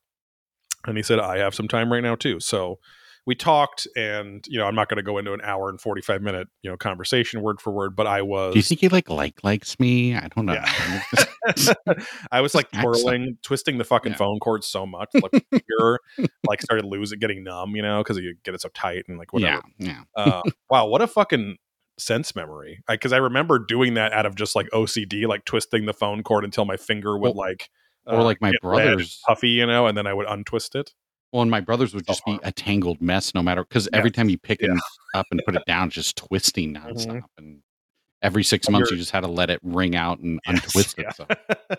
[0.86, 2.78] And he said, "I have some time right now too." So
[3.26, 6.22] we talked, and you know, I'm not going to go into an hour and 45
[6.22, 8.54] minute you know conversation word for word, but I was.
[8.54, 10.16] Do you think he like like likes me?
[10.16, 10.54] I don't know.
[10.54, 11.74] Yeah.
[12.32, 14.18] I was like twirling, twisting the fucking Yeah.
[14.18, 15.98] phone cord so much, like finger,
[16.48, 19.34] like started losing, getting numb, you know, because you get it so tight and like
[19.34, 19.60] whatever.
[19.78, 20.22] yeah, yeah.
[20.24, 21.56] uh, wow, what a fucking
[22.00, 22.82] sense memory!
[22.88, 26.44] Because I, remember doing that out of just like OCD, like twisting the phone cord
[26.44, 27.70] until my finger would Well, like,
[28.06, 29.20] or like my red and brothers.
[29.26, 30.94] puffy, you know, and then I would untwist it.
[31.32, 34.28] Well, and my brothers would just be a tangled mess no matter because every time
[34.28, 34.70] you pick it
[35.14, 37.22] up and put it down, just twisting nonstop.
[37.38, 37.62] And
[38.20, 40.98] every six And months, you just had to let it ring out and Yes, untwist
[40.98, 41.06] it.
[41.06, 41.12] yeah.
[41.12, 41.26] So.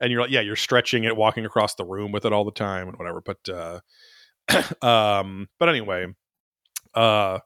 [0.00, 2.50] and you're like, yeah, you're stretching it, walking across the room with it all the
[2.50, 3.20] time and whatever.
[3.20, 3.80] But, uh,
[4.82, 6.06] um, but anyway,
[6.94, 7.40] uh,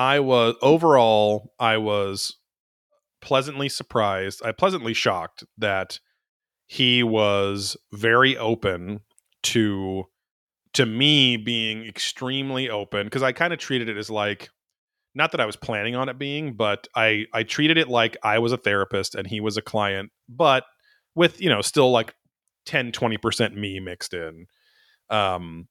[0.00, 2.38] I was overall, I was
[3.20, 4.40] pleasantly surprised.
[4.42, 6.00] I pleasantly shocked that
[6.66, 9.00] he was very open
[9.42, 10.04] to
[10.72, 14.48] to me being extremely open because I kind of treated it as like
[15.14, 18.38] not that I was planning on it being, but I I treated it like I
[18.38, 20.64] was a therapist and he was a client, but
[21.14, 22.14] with, you know, still like
[22.64, 24.46] 10 20% me mixed in.
[25.10, 25.68] Um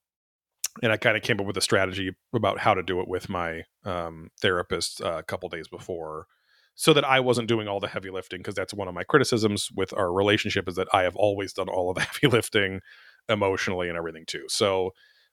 [0.82, 3.28] and I kind of came up with a strategy about how to do it with
[3.28, 6.26] my um, therapist uh, a couple days before,
[6.74, 8.40] so that I wasn't doing all the heavy lifting.
[8.40, 11.68] Because that's one of my criticisms with our relationship is that I have always done
[11.68, 12.80] all of the heavy lifting
[13.28, 14.44] emotionally and everything too.
[14.48, 14.90] So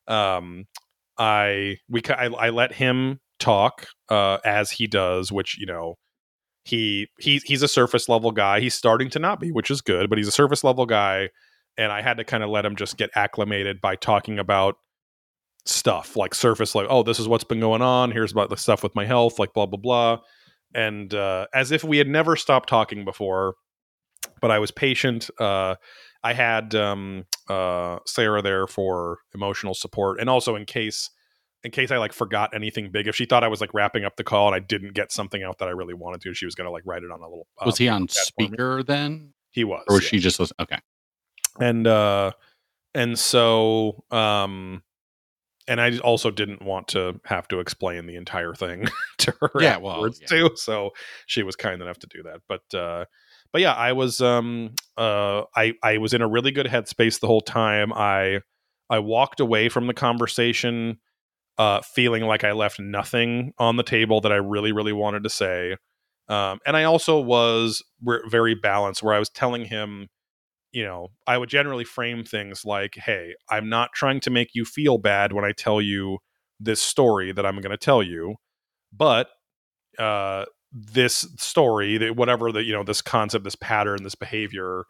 [0.08, 0.65] um,
[1.17, 5.95] I we I, I let him talk uh, as he does, which you know
[6.63, 8.60] he he he's a surface level guy.
[8.60, 11.30] He's starting to not be, which is good, but he's a surface level guy.
[11.78, 14.78] And I had to kind of let him just get acclimated by talking about
[15.67, 18.82] stuff like surface like oh this is what's been going on here's about the stuff
[18.84, 20.17] with my health like blah blah blah
[20.73, 23.56] and uh, as if we had never stopped talking before
[24.41, 25.75] but i was patient uh,
[26.23, 31.10] i had um, uh, sarah there for emotional support and also in case
[31.63, 34.15] in case i like forgot anything big if she thought i was like wrapping up
[34.15, 36.56] the call and i didn't get something out that i really wanted to she was
[36.56, 38.47] going to like write it on a little uh, Was he on pad for me.
[38.47, 39.34] speaker then?
[39.51, 40.77] he was Or was yeah she just, lis- okay.
[41.60, 42.32] and uh
[42.95, 44.82] and so um
[45.67, 48.88] and I also didn't want to have to explain the entire thing
[49.19, 50.27] to her Yeah, well, yeah.
[50.27, 50.49] too.
[50.56, 50.91] So
[51.25, 52.41] she was kind enough to do that.
[52.47, 53.06] But uh
[53.51, 57.27] but yeah, I was um uh I I was in a really good headspace the
[57.27, 57.91] whole time.
[57.93, 58.41] I
[58.89, 60.99] I walked away from the conversation
[61.58, 65.30] uh feeling like I left nothing on the table that I really really wanted to
[65.30, 65.75] say.
[66.30, 70.08] Um and I also was re- very balanced where I was telling him
[70.71, 74.65] you know, I would generally frame things like, hey, I'm not trying to make you
[74.65, 76.19] feel bad when I tell you
[76.60, 78.36] this story that I'm going to tell you,
[78.91, 79.30] but
[79.99, 84.84] uh, this story, that whatever the, you know, this concept, this pattern, this behavior,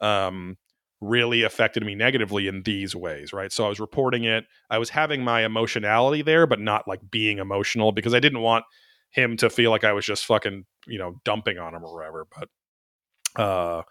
[0.00, 0.56] um,
[1.00, 3.52] really affected me negatively in these ways, right?
[3.52, 4.44] So I was reporting it.
[4.70, 8.64] I was having my emotionality there, but not like being emotional because I didn't want
[9.10, 12.26] him to feel like I was just fucking, you know, dumping on him or whatever.
[12.36, 13.82] But, uh,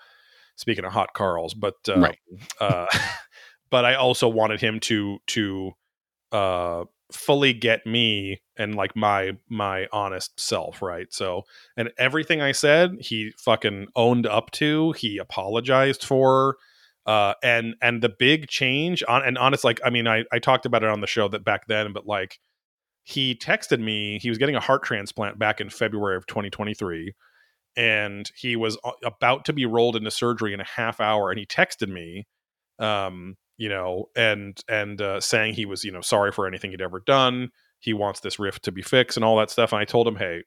[0.56, 2.18] speaking of hot Carls, but uh, Right.
[2.60, 2.86] uh,
[3.70, 5.72] but I also wanted him to to
[6.32, 11.12] uh, fully get me and like my my honest self, right?
[11.12, 11.44] So,
[11.78, 14.92] and everything I said, he fucking owned up to.
[14.94, 16.58] He apologized for.
[17.06, 20.66] Uh, and and the big change on and honest like I mean I I talked
[20.66, 22.40] about it on the show that back then but like
[23.04, 27.14] he texted me he was getting a heart transplant back in February of 2023
[27.76, 31.46] and he was about to be rolled into surgery in a half hour and he
[31.46, 32.28] texted me
[32.80, 36.82] um you know and and uh, saying he was you know sorry for anything he'd
[36.82, 37.50] ever done.
[37.80, 39.74] He wants this rift to be fixed and all that stuff.
[39.74, 40.44] And i told him hey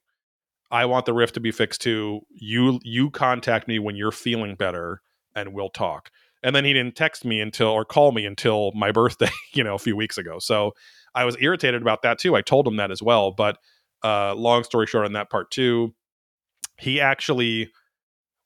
[0.71, 2.21] i want the rift to be fixed too.
[2.31, 5.03] You you contact me when you're feeling better
[5.35, 6.11] and we'll talk.
[6.43, 9.75] And then he didn't text me until or call me until my birthday you know
[9.75, 10.39] a few weeks ago.
[10.39, 10.73] So
[11.15, 12.37] i was irritated about that too.
[12.37, 13.59] I told him that as well but
[14.05, 15.95] uh long story short on that part too
[16.79, 17.71] he actually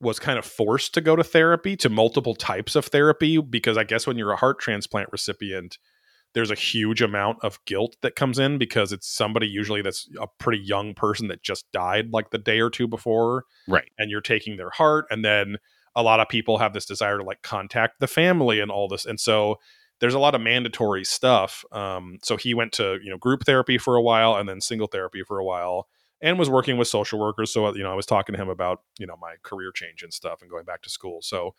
[0.01, 3.85] was kind of forced to go to therapy to multiple types of therapy because I
[3.85, 5.77] guess when you're a heart transplant recipient,
[6.33, 10.27] there's a huge amount of guilt that comes in because it's somebody usually that's a
[10.38, 13.90] pretty young person that just died like the day or two before Right.
[13.99, 15.57] and you're taking their heart and then
[15.97, 19.05] a lot of people have this desire to like contact the family and all this
[19.05, 19.57] and so
[19.99, 23.77] there's a lot of mandatory stuff um, so he went to you know group therapy
[23.77, 25.88] for a while and then single therapy for a while
[26.22, 28.83] and was working with social workers so you know i was talking to him about
[28.98, 31.20] you know my career change and stuff and going back to school.
[31.22, 31.54] So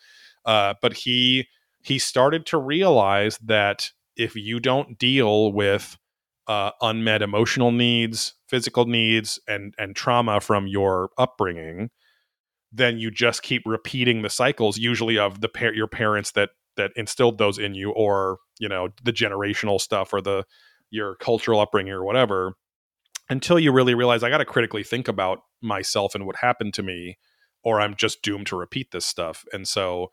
[0.45, 1.47] uh, but he
[1.83, 5.97] he started to realize that if you don't deal with
[6.47, 11.89] uh, unmet emotional needs physical needs and and trauma from your upbringing
[12.71, 16.91] then you just keep repeating the cycles usually of the par- your parents that that
[16.95, 20.43] instilled those in you or you know the generational stuff or the
[20.89, 22.53] your cultural upbringing or whatever
[23.31, 26.83] until you really realize I got to critically think about myself and what happened to
[26.83, 27.17] me,
[27.63, 29.45] or I'm just doomed to repeat this stuff.
[29.53, 30.11] And so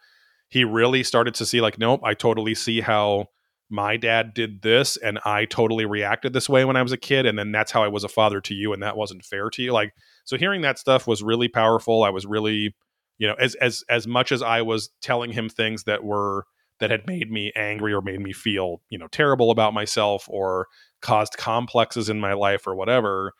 [0.49, 3.27] he really started to see, like, nope, I totally see how
[3.69, 7.27] my dad did this, and I totally reacted this way when I was a kid,
[7.27, 9.63] and then that's how I was a father to you, and that wasn't fair to
[9.63, 9.73] you.
[9.73, 9.93] Like,
[10.25, 12.05] so hearing that stuff was really powerful.
[12.05, 12.77] I was really,
[13.19, 16.47] you know, as as as much as I was telling him things that were
[16.81, 20.67] that had made me angry or made me feel, you know, terrible about myself or
[21.01, 23.33] caused complexes in my life or whatever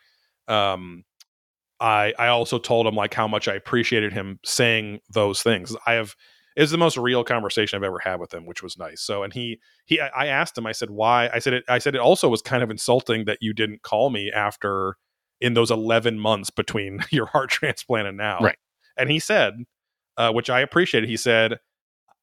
[0.49, 1.03] um
[1.79, 5.75] i i also told him like how much i appreciated him saying those things.
[5.85, 6.15] I have
[6.55, 9.01] is the most real conversation i've ever had with him which was nice.
[9.01, 11.29] So and he he i asked him i said why?
[11.33, 14.09] I said it i said it also was kind of insulting that you didn't call
[14.09, 14.95] me after
[15.39, 18.39] in those 11 months between your heart transplant and now.
[18.39, 18.57] Right.
[18.97, 19.53] and he said
[20.17, 21.59] uh, which i appreciated he said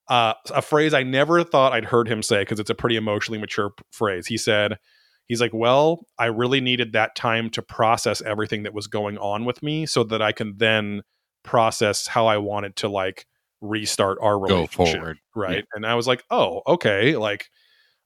[0.08, 3.38] uh, a phrase i never thought i'd heard him say because it's a pretty emotionally
[3.38, 4.78] mature p- phrase he said
[5.26, 9.44] he's like, Well, I really needed that time to process everything that was going on
[9.44, 11.02] with me so that I can then
[11.42, 13.26] process how I wanted to like
[13.60, 15.16] restart our relationship.
[15.34, 15.64] Right.
[15.74, 17.16] And I was like, Oh, okay.
[17.16, 17.48] Like,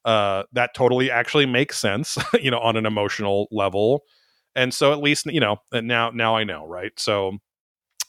[0.04, 4.02] uh, that totally actually makes sense, you know, on an emotional level.
[4.56, 6.66] And so at least, you know, and now, now I know.
[6.66, 6.92] Right.
[6.96, 7.38] So,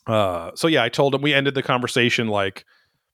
[0.08, 2.66] uh, so yeah, I told him we ended the conversation like,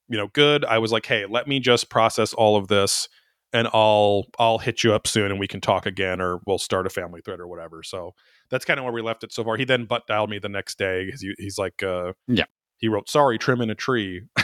[0.09, 0.65] you know, good.
[0.65, 3.07] I was like, Hey, let me just process all of this
[3.53, 6.85] and I'll I'll hit you up soon and we can talk again or we'll start
[6.85, 7.83] a family thread or whatever.
[7.83, 8.13] So
[8.49, 9.57] that's kind of where we left it so far.
[9.57, 12.45] He then butt dialed me the next day because he, he's like, uh, Yeah.
[12.77, 14.23] he wrote, "Sorry, trimming a tree."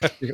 [0.02, 0.32] Is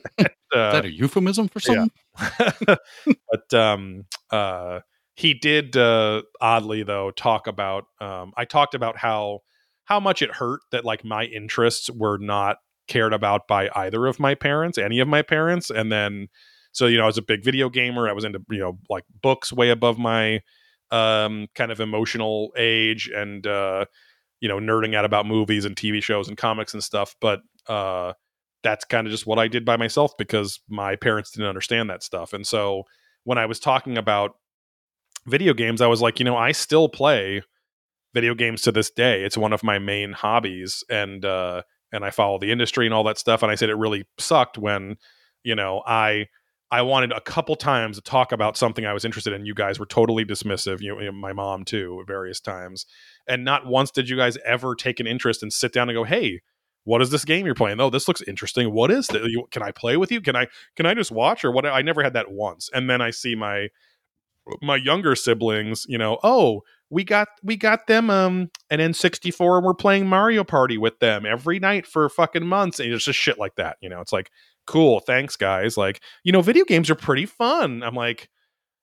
[0.55, 1.87] uh, that a euphemism for yeah.
[2.19, 2.77] something?
[3.31, 4.81] but um, uh,
[5.15, 7.85] he did uh, oddly though talk about.
[8.01, 9.41] Um, I talked about how
[9.85, 12.59] how much it hurt that like my interests were not
[12.89, 16.29] cared about by either of my parents, any of my parents, and then
[16.73, 18.09] so you know I was a big video gamer.
[18.09, 20.41] I was into you know like books way above my
[20.91, 23.87] um, kind of emotional age, and uh,
[24.41, 27.41] you know nerding out about movies and TV shows and comics and stuff, but.
[27.69, 28.13] Uh,
[28.63, 32.03] that's kind of just what I did by myself because my parents didn't understand that
[32.03, 32.33] stuff.
[32.33, 32.83] And so
[33.23, 34.33] when I was talking about
[35.27, 37.43] video games, I was like, you know, I still play
[38.15, 39.23] video games to this day.
[39.23, 41.63] It's one of my main hobbies, and uh,
[41.93, 43.43] and I follow the industry and all that stuff.
[43.43, 44.97] And I said it really sucked when,
[45.45, 46.27] you know, I
[46.71, 49.47] I wanted a couple times to talk about something I was interested in.
[49.47, 50.81] You guys were totally dismissive.
[50.81, 52.87] You know, my mom too, various times,
[53.29, 56.05] and not once did you guys ever take an interest and sit down and go,
[56.05, 56.41] "Hey,
[56.87, 57.81] what is this game you're playing?
[57.81, 58.73] Oh, this looks interesting.
[58.73, 59.51] What is it?
[59.51, 60.21] Can I play with you?
[60.21, 61.67] Can I can I just watch or what?
[61.67, 62.71] I never had that once.
[62.73, 63.69] And then I see my
[64.63, 69.67] my younger siblings, you know, oh, we got we got them um an N64 and
[69.67, 72.79] we're playing Mario Party with them every night for fucking months.
[72.79, 73.77] And it's just shit like that.
[73.81, 74.31] You know, it's like,
[74.67, 75.77] cool, thanks, guys.
[75.77, 77.83] Like, you know, video games are pretty fun.
[77.83, 78.29] I'm like,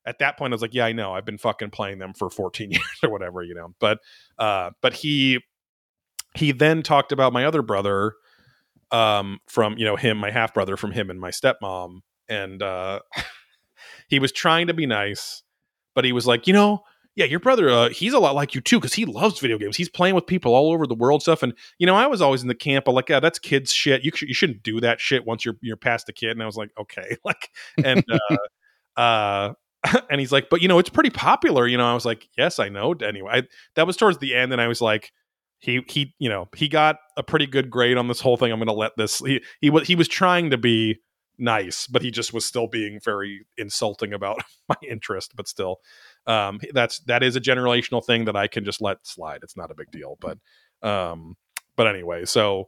[0.06, 1.14] at that point, I was like, yeah, I know.
[1.14, 3.74] I've been fucking playing them for 14 years or whatever, you know.
[3.80, 4.00] But
[4.38, 5.40] uh, but he
[6.36, 8.14] he then talked about my other brother,
[8.92, 13.00] um, from you know him, my half brother, from him and my stepmom, and uh,
[14.08, 15.44] he was trying to be nice,
[15.96, 16.84] but he was like, you know,
[17.16, 19.78] yeah, your brother, uh, he's a lot like you too because he loves video games.
[19.78, 21.44] He's playing with people all over the world stuff.
[21.44, 24.04] And you know, I was always in the camp of like, yeah, that's kids shit.
[24.04, 26.32] You sh- you shouldn't do that shit once you're you're past the kid.
[26.32, 27.50] And I was like, okay, like,
[27.84, 28.38] and uh,
[29.00, 29.54] uh,
[30.10, 31.68] and he's like, but you know, it's pretty popular.
[31.68, 32.94] You know, I was like, yes, I know.
[32.94, 33.44] Anyway, I,
[33.76, 35.12] that was towards the end, and I was like,
[35.60, 38.52] he he, you know, he got a pretty good grade on this whole thing.
[38.52, 39.20] I'm going to let this.
[39.20, 41.00] He he was he was trying to be
[41.38, 45.34] nice, but he just was still being very insulting about my interest.
[45.36, 45.78] But still,
[46.28, 49.40] um, that's that is a generational thing that I can just let slide.
[49.44, 50.18] It's not a big deal.
[50.20, 50.38] But
[50.82, 51.36] um,
[51.76, 52.68] but anyway, so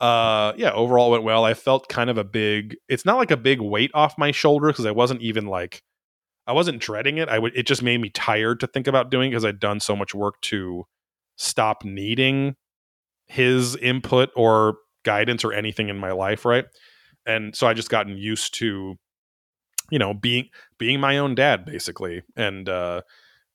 [0.00, 3.36] uh yeah overall went well i felt kind of a big it's not like a
[3.36, 5.82] big weight off my shoulder because i wasn't even like
[6.46, 9.30] i wasn't dreading it i would it just made me tired to think about doing
[9.30, 10.84] because i'd done so much work to
[11.36, 12.54] stop needing
[13.26, 16.66] his input or guidance or anything in my life right
[17.24, 18.96] and so i just gotten used to
[19.90, 22.22] you know being being my own dad basically.
[22.36, 23.02] And uh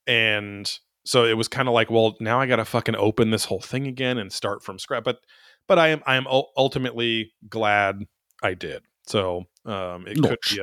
[0.06, 0.70] and
[1.04, 3.86] so it was kind of like well now i gotta fucking open this whole thing
[3.86, 5.04] again and start from scratch.
[5.04, 5.18] But
[5.66, 8.04] but i am i am ultimately glad
[8.42, 8.82] i did.
[9.06, 10.60] So um it could be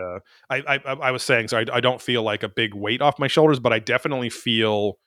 [0.49, 3.27] I I was saying so I, I don't feel like a big weight off my
[3.27, 4.97] shoulders but i definitely feel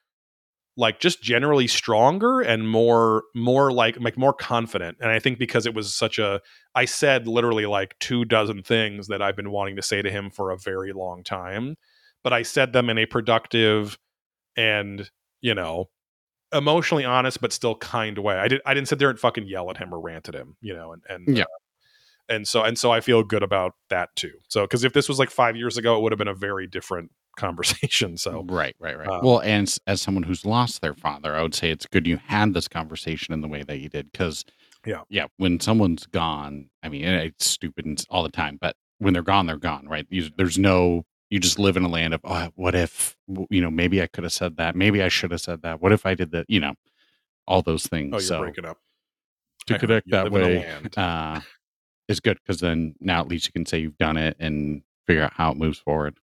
[0.76, 4.96] like just generally stronger and more more like like more confident.
[5.00, 6.40] And i think because it was such a
[6.74, 10.30] i said literally like two dozen things that i've been wanting to say to him
[10.30, 11.76] for a very long time
[12.22, 13.98] but i said them in a productive
[14.56, 15.10] and
[15.40, 15.88] you know
[16.52, 18.36] emotionally honest but still kind way.
[18.36, 20.56] I did i didn't sit there and fucking yell at him or rant at him
[20.60, 21.44] you know and and yeah.
[21.44, 21.46] uh,
[22.28, 24.32] and so and so i feel good about that too.
[24.48, 26.66] So because if this was like five years ago it would have been a very
[26.66, 28.16] different conversation.
[28.22, 29.08] So right, right, right.
[29.08, 32.18] Uh, well, and as someone who's lost their father, I would say it's good you
[32.18, 34.44] had this conversation in the way that you did because
[34.86, 39.22] yeah, yeah, when someone's gone, I mean, it's stupid all the time, but when they're
[39.22, 40.06] gone, they're gone, right?
[40.10, 41.04] You, there's no.
[41.30, 43.16] You just live in a land of, oh, what if,
[43.48, 44.76] you know, maybe I could have said that.
[44.76, 45.80] Maybe I should have said that.
[45.80, 46.44] What if I did that?
[46.46, 46.74] You know,
[47.46, 48.10] all those things.
[48.12, 48.76] Oh, you're so, breaking up.
[49.68, 51.40] To I connect that way uh,
[52.08, 55.22] is good because then now at least you can say you've done it and figure
[55.22, 56.18] out how it moves forward.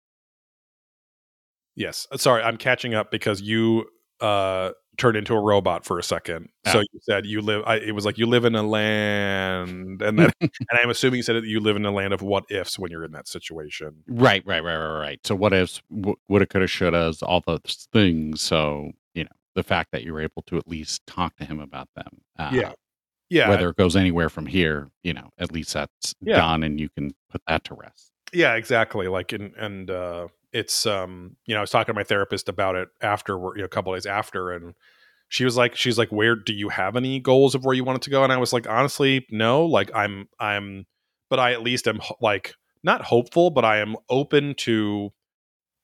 [1.77, 2.07] Yes.
[2.11, 3.85] Uh, sorry, I'm catching up because you
[4.19, 6.49] uh turned into a robot for a second.
[6.65, 6.71] Oh.
[6.73, 7.63] So you said you live.
[7.67, 11.23] I, it was like you live in a land, and then and I'm assuming you
[11.23, 14.03] said that you live in a land of what ifs when you're in that situation.
[14.07, 15.19] Right, right, right, right, right.
[15.23, 18.41] So what ifs, woulda, coulda, shouldas, all those things.
[18.41, 21.59] So you know the fact that you were able to at least talk to him
[21.59, 22.21] about them.
[22.39, 22.71] Uh, yeah,
[23.29, 23.49] yeah.
[23.49, 26.37] Whether it goes anywhere from here, you know, at least that's yeah.
[26.37, 28.11] done, and you can put that to rest.
[28.33, 29.07] Yeah, exactly.
[29.07, 32.75] Like and and uh it's um you know i was talking to my therapist about
[32.75, 34.73] it after you know, a couple days after and
[35.29, 37.97] she was like she's like where do you have any goals of where you want
[37.97, 38.23] it to go?
[38.23, 40.85] And i was like honestly no like i'm i'm
[41.29, 45.11] but i at least am like not hopeful but i am open to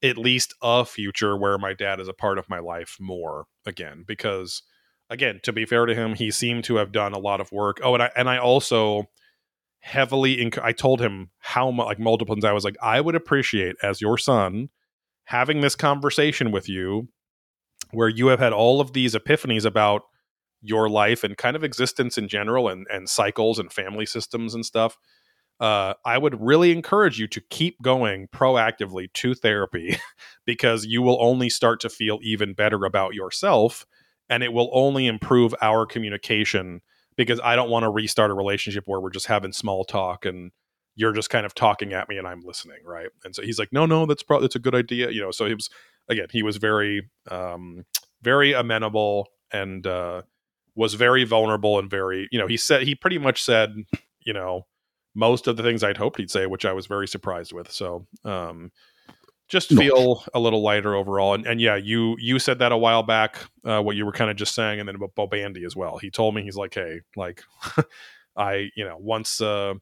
[0.04, 4.04] at least a future where my dad is a part of my life more again.
[4.06, 4.62] Because
[5.10, 7.80] again to be fair to him he seemed to have done a lot of work.
[7.82, 9.10] Oh and i and i also
[9.84, 13.16] heavily inc- I told him how much like multiple times I was like I would
[13.16, 14.70] appreciate as your son
[15.26, 17.10] having this conversation with you
[17.92, 20.04] where you have had all of these epiphanies about
[20.62, 24.66] your life and kind of existence in general and and cycles and family systems and
[24.66, 24.98] stuff
[25.60, 29.98] uh, I would really encourage you to keep going proactively to therapy
[30.46, 33.86] because you will only start to feel even better about yourself
[34.30, 36.80] and it will only improve our communication
[37.18, 40.52] because I don't want to restart a relationship where we're just having small talk and
[40.96, 43.10] you're just kind of talking at me and I'm listening, right?
[43.24, 45.32] And so he's like, "No, no, that's probably that's a good idea," you know.
[45.32, 45.70] So he was
[46.10, 47.86] again, he was very, um,
[48.22, 50.22] very amenable and uh,
[50.76, 53.74] was very vulnerable and very, you know, he said he pretty much said,
[54.26, 54.66] you know,
[55.16, 57.72] most of the things I'd hoped he'd say, which I was very surprised with.
[57.72, 58.72] So, um,
[59.54, 61.36] just feel a little lighter overall.
[61.36, 64.32] And, and yeah, you you said that a while back, uh, what you were kind
[64.32, 66.00] of just saying, and then about Bo Bandy as well.
[66.00, 67.44] He told me he's like, hey, like
[68.36, 69.76] I, you know, once uh,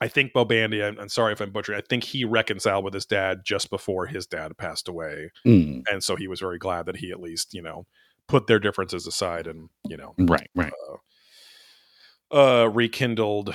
[0.00, 2.94] I think Bo Bandy, I'm, I'm sorry if I'm butchering, I think he reconciled with
[2.94, 6.86] his dad just before his dad passed away, Mm, and so he was very glad
[6.86, 7.86] that he at least, you know,
[8.28, 10.72] put their differences aside and you know, right, right.
[12.30, 13.54] uh, rekindled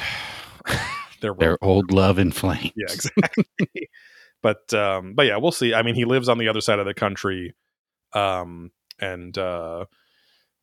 [1.21, 2.71] their Their old love and flame.
[2.75, 3.45] yeah exactly
[4.41, 6.85] but um but yeah we'll see i mean he lives on the other side of
[6.85, 7.53] the country
[8.13, 9.85] um and uh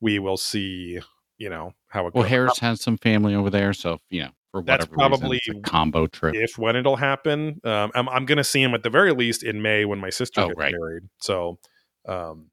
[0.01, 0.99] we will see
[1.39, 4.31] you know how it Well, goes Harris has some family over there, so you know,
[4.53, 6.35] for That's whatever reason, probably- it's a combo trip.
[6.35, 9.61] if when it'll happen um i'm, I'm gonna see him at the very least in
[9.63, 10.73] may when my sister Oh, gets right.
[10.73, 11.59] married so
[12.07, 12.51] um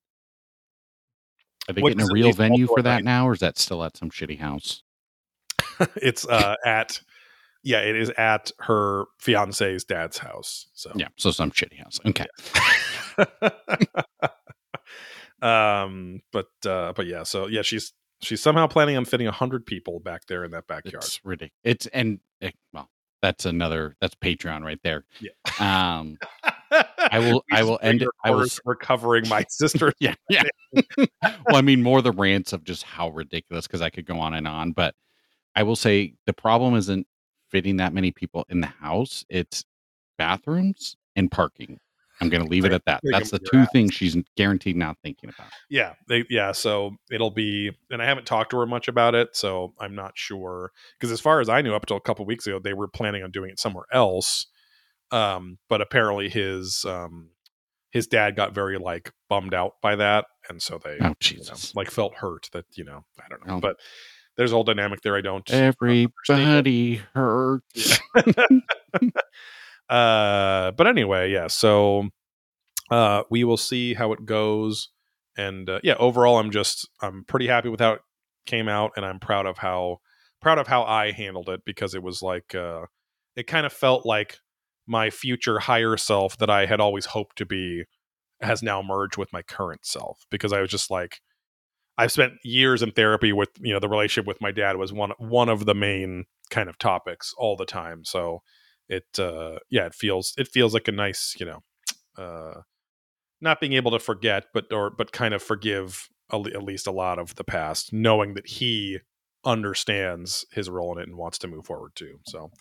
[1.67, 3.03] Are they getting a real venue for that night?
[3.05, 4.83] now, or is that still at some shitty house?
[5.97, 7.01] it's uh at
[7.65, 11.99] yeah it is at her fiance's dad's house so Yeah, so some shitty house.
[12.05, 12.27] Okay,
[15.41, 19.99] um but uh but yeah so yeah she's she's somehow planning on fitting 100 people
[19.99, 21.51] back there in that backyard it's ridiculous.
[21.63, 22.89] It's and eh, well,
[23.21, 25.03] that's another that's Patreon right there.
[25.19, 25.31] Yeah.
[25.59, 26.17] Um,
[27.11, 30.43] I will- I will end it- I will chorus s- recovering my sister yeah, yeah.
[30.73, 34.33] well, I mean, more the rants of just how ridiculous because I could go on
[34.33, 34.95] and on, but
[35.55, 37.07] I will say the problem isn't
[37.55, 39.63] fitting that many people in the house; it's
[40.17, 41.79] bathrooms and parking.
[42.21, 43.01] I'm going to leave it at that.
[43.03, 45.47] That's the two things she's guaranteed not thinking about.
[45.69, 49.35] yeah they, yeah so it'll be and i haven't talked to her much about it
[49.35, 52.47] so i'm not sure because as far as i knew up until a couple weeks
[52.47, 54.47] ago they were planning on doing it somewhere else
[55.11, 57.31] um but apparently his um
[57.91, 61.53] his dad got very like bummed out by that and so they Oh you know,
[61.75, 63.59] like felt hurt that you know i don't know Oh.
[63.59, 63.75] but
[64.37, 67.99] there's a whole dynamic there i don't Everybody hurts.
[69.89, 72.09] uh but anyway yeah so
[72.91, 74.89] uh we will see how it goes
[75.37, 78.01] and uh, yeah overall i'm just i'm pretty happy with how it
[78.47, 79.97] came out and i'm proud of how
[80.41, 82.81] proud of how i handled it because it was like uh
[83.35, 84.39] it kind of felt like
[84.87, 87.83] my future higher self that i had always hoped to be
[88.41, 91.21] has now merged with my current self because i was just like
[91.97, 95.11] i've spent years in therapy with you know the relationship with my dad was one
[95.17, 98.03] one of the main kind of topics all the time.
[98.05, 98.41] So
[98.87, 101.63] it uh yeah it feels it feels like a nice you know
[102.17, 102.61] uh
[103.41, 106.91] not being able to forget but or but kind of forgive a at least a
[106.91, 108.99] lot of the past knowing that he
[109.43, 112.19] understands his role in it and wants to move forward too.
[112.27, 112.51] So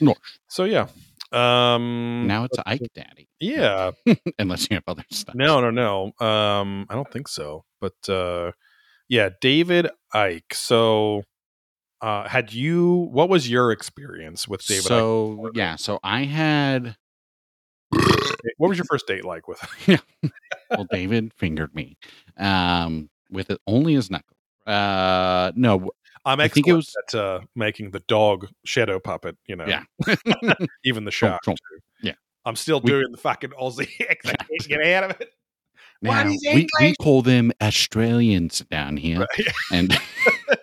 [0.00, 0.16] Nice.
[0.48, 0.86] so yeah.
[1.32, 3.90] Um Now it's Icke Daddy, yeah.
[4.38, 5.34] unless you have other stuff.
[5.34, 6.26] no no no.
[6.26, 7.64] Um i don't think so.
[7.80, 8.52] But uh
[9.08, 11.22] yeah David Icke so
[12.00, 16.96] uh had you what was your experience with David Icke so yeah, so I had
[18.58, 20.00] what was your first date like with him
[20.70, 21.96] well, David fingered me
[22.36, 24.36] um, with it only his knuckle.
[24.66, 25.90] Uh, no,
[26.24, 29.36] I'm I think it was- at uh, making the dog shadow puppet.
[29.46, 29.84] You know, Yeah.
[30.84, 31.40] even the trump.
[31.42, 31.54] too.
[32.02, 32.14] Yeah.
[32.44, 33.88] I'm still We- doing the fucking Aussie.
[34.10, 35.30] I can't get out of it.
[36.02, 39.46] Now, we, we call them Australians down here, Right.
[39.72, 39.98] and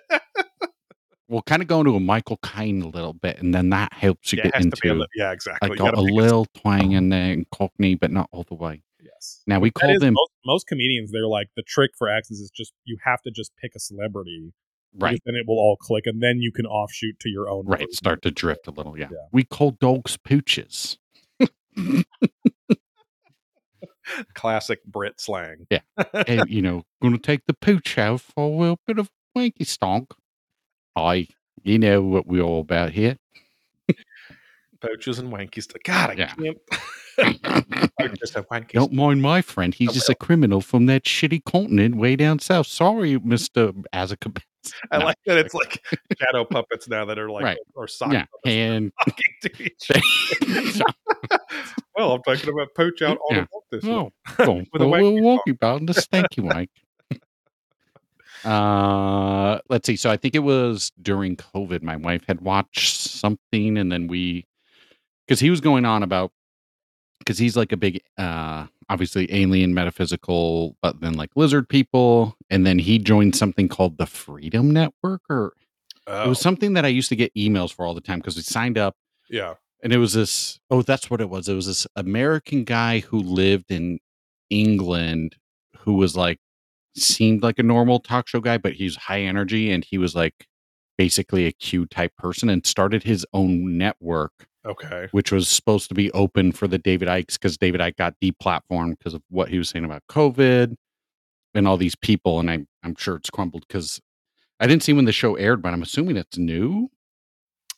[1.27, 4.31] we'll kind of go into a Michael Caine a little bit, and then that helps
[4.31, 5.05] you Yeah, get into.
[5.15, 5.71] yeah, exactly.
[5.71, 8.83] I got a little twang in there and Cockney, but not all the way.
[9.01, 9.41] Yes.
[9.47, 11.11] Now we call them most, most comedians.
[11.11, 14.53] They're like the trick for accents is just you have to just pick a celebrity,
[14.97, 17.65] right, Then it will all click, and then you can offshoot to your own.
[17.65, 17.79] right.
[17.79, 17.91] version.
[17.93, 18.97] Start to drift a little.
[18.97, 19.17] Yeah, Yeah.
[19.31, 20.97] we call dogs pooches.
[24.33, 25.67] Classic Brit slang.
[25.69, 25.79] Yeah.
[26.27, 30.11] and you know, gonna take the pooch out for a little bit of wanky stonk.
[30.95, 31.27] I,
[31.63, 33.17] you know what we're all about here.
[34.81, 35.67] Poachers and wankies.
[35.83, 36.33] God, I Yeah.
[36.35, 36.57] can't.
[37.99, 38.73] I just have wankies.
[38.73, 39.73] Don't mind my friend.
[39.73, 42.67] He's Oh, just a criminal from that shitty continent way down south.
[42.67, 44.41] Sorry, Mister Azakaban.
[44.91, 45.05] I No.
[45.05, 45.83] like that it's like
[46.19, 47.57] shadow puppets now that are like Right.
[47.75, 50.83] or sock Yeah, puppets and talking to each
[51.95, 53.41] Well, I'm talking about poach out all Yeah.
[53.41, 54.13] the walk this oh, week.
[54.39, 56.69] a for a wanky little about just thank you, Mike.
[58.43, 59.95] Uh, let's see.
[59.95, 61.81] So I think it was during COVID.
[61.81, 64.45] My wife had watched something, and then we,
[65.25, 66.31] because he was going on about,
[67.19, 72.65] because he's like a big, uh, obviously alien metaphysical, but then like lizard people, and
[72.65, 75.53] then he joined something called the Freedom Network, or
[76.05, 78.35] Oh, it was something that I used to get emails for all the time because
[78.35, 78.95] we signed up
[79.29, 79.53] yeah.
[79.83, 83.19] And it was this oh that's what it was it was this american guy who
[83.19, 83.99] lived in
[84.49, 85.35] england
[85.79, 86.39] who was like
[86.95, 90.47] seemed like a normal talk show guy but he's high energy and he was like
[90.97, 94.31] basically a Q type person and started his own network,
[94.65, 95.07] Okay.
[95.11, 98.97] which was supposed to be open for the David Ickes because David Icke got deplatformed
[98.99, 100.75] because of what he was saying about COVID
[101.55, 102.39] and all these people.
[102.39, 103.99] And I'm I'm sure it's crumbled because
[104.59, 106.89] I didn't see when the show aired, but I'm assuming it's new.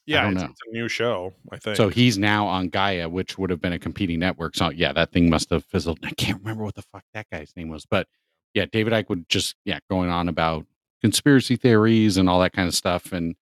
[0.06, 0.50] Yeah, don't it's, know.
[0.50, 1.78] it's a new show, I think.
[1.78, 4.56] So he's now on Gaia, which would have been a competing network.
[4.56, 6.00] So yeah, that thing must have fizzled.
[6.04, 8.08] I can't remember what the fuck that guy's name was, but
[8.54, 10.66] yeah, David Icke would just yeah going on about
[11.02, 13.12] conspiracy theories and all that kind of stuff.
[13.12, 13.36] And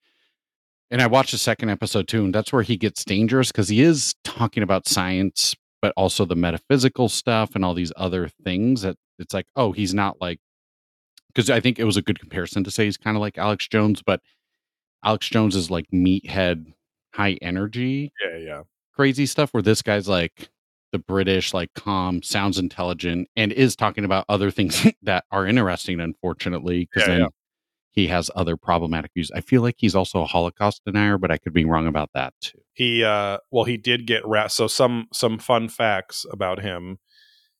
[0.90, 3.82] and I watched the second episode too, and that's where he gets dangerous because he
[3.82, 8.82] is talking about science, but also the metaphysical stuff and all these other things.
[8.82, 10.40] That it's like, oh, he's not like
[11.34, 13.68] because I think it was a good comparison to say he's kind of like Alex
[13.68, 14.20] Jones, but
[15.04, 16.72] Alex Jones is like meathead,
[17.12, 18.62] high energy yeah, yeah.
[18.94, 20.50] crazy stuff where this guy's like
[20.94, 25.98] the British, like calm, sounds intelligent, and is talking about other things that are interesting,
[25.98, 27.28] unfortunately, because Yeah, then yeah.
[27.90, 29.32] he has other problematic views.
[29.34, 32.32] I feel like he's also a Holocaust denier, but I could be wrong about that
[32.40, 32.58] too.
[32.74, 36.98] He uh well he did get ra- so some some fun facts about him.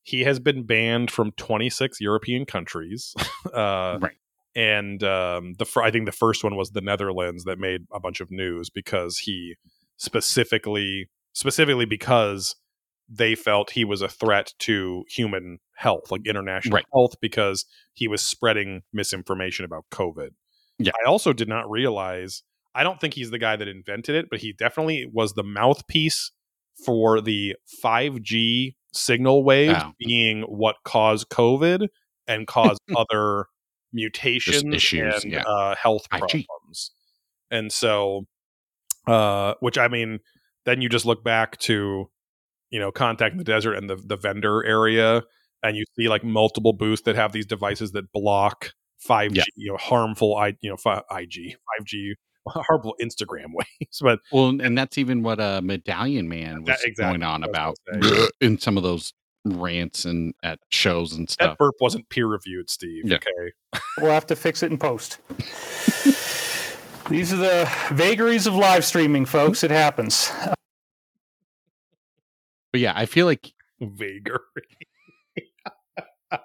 [0.04, 3.14] He has been banned from 26 European countries.
[3.52, 4.16] uh Right.
[4.56, 8.20] And um the I think the first one was the Netherlands that made a bunch
[8.20, 9.56] of news because he
[9.96, 12.54] specifically specifically because
[13.08, 16.84] they felt he was a threat to human health, like international Right.
[16.94, 20.30] health, because he was spreading misinformation about COVID.
[20.78, 20.92] Yeah.
[21.04, 22.42] I also did not realize.
[22.74, 26.30] I don't think he's the guy that invented it, but he definitely was the mouthpiece
[26.84, 29.92] for the 5G signal wave Oh.
[29.98, 31.88] being what caused COVID
[32.26, 33.46] and caused other
[33.94, 35.42] mutations issues, and yeah.
[35.42, 36.44] uh, health 5G.
[36.46, 36.90] problems.
[37.50, 38.26] And so,
[39.06, 40.18] uh, which I mean,
[40.66, 42.10] then you just look back to,
[42.70, 45.22] you know, contact in the desert and the the vendor area,
[45.62, 48.72] and you see like multiple booths that have these devices that block
[49.08, 49.42] 5G, Yeah.
[49.56, 52.12] you know, harmful I, you know, fi- IG, 5G,
[52.48, 53.98] harmful Instagram waves.
[54.02, 57.76] But Well, and that's even what a Medallion Man That- was exactly going on about
[58.40, 59.12] in some of those
[59.44, 61.50] rants and at shows and stuff.
[61.50, 63.04] that burp wasn't peer reviewed, Steve.
[63.06, 63.16] Yeah.
[63.16, 63.80] Okay.
[63.98, 65.18] We'll have to fix it in post.
[67.10, 69.62] These are the vagaries of live streaming, folks.
[69.62, 70.32] It happens.
[72.72, 74.38] But yeah, I feel like vagary.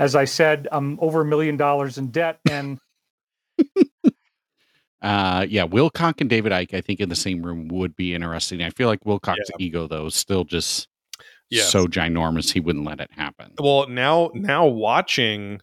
[0.00, 2.78] As I said, I'm over a million dollars in debt, and
[5.02, 8.62] Uh, yeah, Wilcock and David Icke, I think in the same room would be interesting.
[8.62, 10.88] I feel like Wilcock's ego though is still just
[11.50, 11.70] Yes.
[11.70, 13.52] so ginormous he wouldn't let it happen.
[13.58, 15.60] well now now watching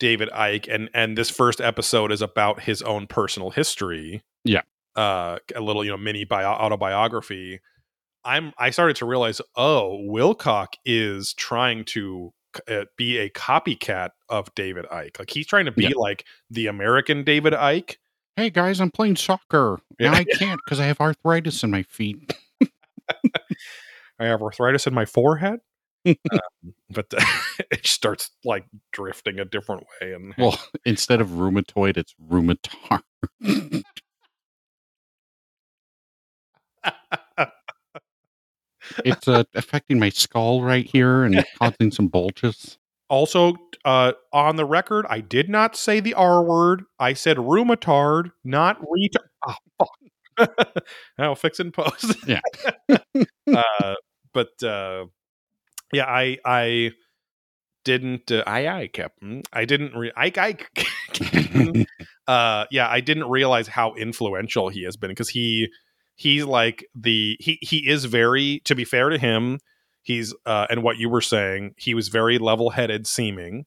[0.00, 4.62] David Icke and and this first episode is about his own personal history Yeah.
[4.96, 7.60] uh a little you know mini bio- autobiography
[8.24, 12.32] i'm i started to realize oh wilcock is trying to
[12.68, 15.90] uh, be a copycat of David Icke like he's trying to be Yeah.
[15.96, 17.96] like the american David Icke
[18.36, 19.78] Hey guys, I'm playing soccer.
[20.00, 20.10] Yeah.
[20.10, 22.36] Now I can't because I have arthritis in my feet.
[24.18, 25.60] i have arthritis in my forehead
[26.06, 27.06] um, but
[27.70, 33.02] it starts like drifting a different way and Well, instead of rheumatoid, it's rheumatar.
[39.04, 42.76] it's uh, affecting my skull right here and causing some bulges.
[43.08, 43.54] Also,
[43.84, 46.82] uh, on the record, I did not say the R word.
[46.98, 49.28] I said rheumatard, not retard.
[49.46, 50.84] Oh, fuck.
[51.18, 52.14] I'll fix it in post.
[52.26, 52.40] Yeah.
[53.52, 53.94] Uh,
[54.32, 55.06] but uh,
[55.92, 56.92] yeah, I I
[57.84, 58.30] didn't.
[58.30, 59.22] Uh, I I kept.
[59.52, 59.94] I didn't.
[59.94, 61.86] Re- I I.
[62.26, 65.68] uh, yeah, I didn't realize how influential he has been because he
[66.16, 68.60] he's like the he he is very.
[68.64, 69.60] To be fair to him,
[70.02, 73.66] he's uh, and what you were saying, he was very level headed seeming.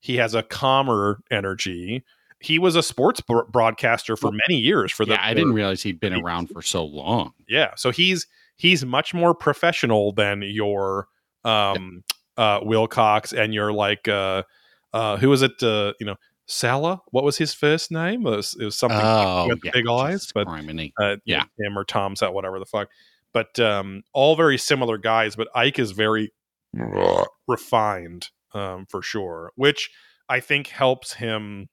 [0.00, 2.02] He has a calmer energy.
[2.42, 4.90] He was a sports bro- broadcaster for many years.
[4.90, 7.32] For the yeah, I didn't realize he'd been around for so long.
[7.46, 8.26] yeah so he's
[8.60, 11.08] he's much more professional than your
[11.44, 12.04] um
[12.36, 14.42] uh wilcox and your like uh
[14.92, 18.26] uh who was it uh you know Sala, what was his first name?
[18.26, 20.48] It was, it was something Oh, with yeah, big eyes, but
[21.00, 21.44] uh, Yeah.
[21.60, 22.88] him or Tom Set, whatever the fuck.
[23.32, 25.36] But um, all very similar guys.
[25.36, 26.32] But Icke is very
[27.46, 29.90] refined um, for sure, which
[30.28, 31.68] I think helps him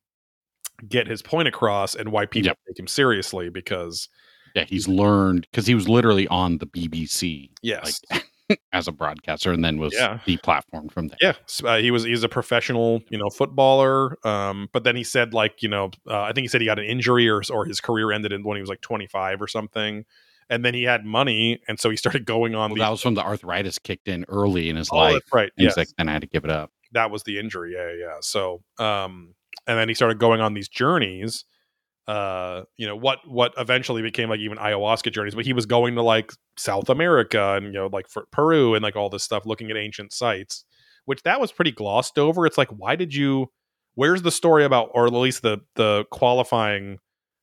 [0.87, 2.57] get his point across and why people Yep.
[2.67, 4.09] take him seriously because
[4.57, 8.01] yeah, he's learned because he was literally on the BBC yes,
[8.73, 10.19] as a broadcaster and then was Yeah.
[10.25, 11.17] deplatformed from there.
[11.21, 11.33] yeah,
[11.69, 14.17] uh, he was he's a professional, you know, footballer.
[14.25, 16.79] Um, but then he said like, you know, uh, I think he said he got
[16.79, 20.05] an injury or or his career ended in when he was like 25 or something.
[20.49, 22.81] And then he had money, and so he started going on Well, these.
[22.81, 25.21] that was when the arthritis kicked in early in his oh, life.
[25.33, 25.51] right.
[25.57, 25.73] And Yes.
[25.73, 26.71] he's like, then I had to give it up.
[26.93, 27.73] that was the injury.
[27.73, 28.15] Yeah, yeah.
[28.21, 29.35] So, um,
[29.67, 31.43] and then he started going on these journeys.
[32.07, 35.95] Uh you know what what eventually became like even ayahuasca journeys but he was going
[35.95, 39.45] to like south america and you know like for peru and like all this stuff
[39.45, 40.63] looking at ancient sites
[41.05, 43.47] which that was pretty glossed over it's like why did you
[43.95, 46.97] where's the story about or at least the the qualifying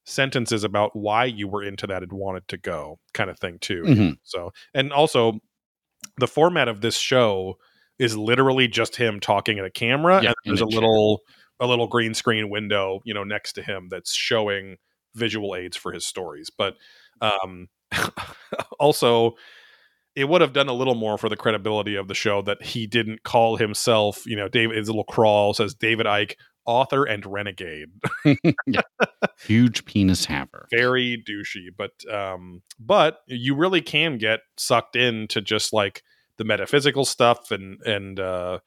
[0.06, 3.82] sentences about why you were into that and wanted to go kind of thing too
[3.82, 4.16] Mhm.
[4.22, 5.40] so and also
[6.18, 7.56] the format of this show
[7.98, 10.80] is literally just him talking at a camera Yeah, and there's a a chair.
[11.60, 14.76] A little green screen window you know next to him that's showing
[15.14, 16.74] visual aids for his stories but
[17.20, 17.68] um
[18.80, 19.34] also
[20.16, 22.86] it would have done a little more for the credibility of the show that he
[22.86, 26.34] didn't call himself you know david his little crawl says David Icke
[26.66, 27.88] author and renegade
[28.66, 28.80] yeah.
[29.38, 30.66] Huge penis haver.
[30.70, 36.02] very douchey but um but you really can get sucked into just like
[36.38, 38.58] the metaphysical stuff and and uh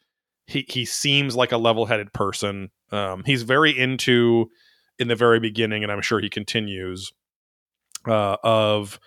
[0.45, 4.49] he he seems like a level-headed person um he's very into
[4.99, 7.11] in the very beginning and i'm sure he continues
[8.07, 8.99] uh of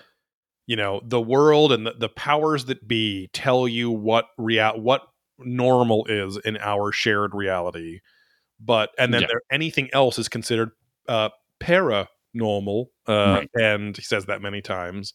[0.66, 5.02] you know the world and the, the powers that be tell you what real what
[5.38, 8.00] normal is in our shared reality
[8.60, 9.28] but and then Yeah.
[9.30, 10.70] there, anything else is considered
[11.08, 13.50] uh paranormal uh Right.
[13.54, 15.14] and he says that many times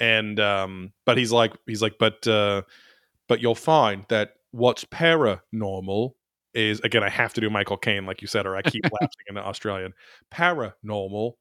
[0.00, 2.62] and um but he's like he's like but uh
[3.28, 6.12] but you'll find that what's paranormal
[6.54, 9.24] is again i have to do michael caine like you said or i keep lapsing
[9.28, 9.92] into australian
[10.32, 11.32] paranormal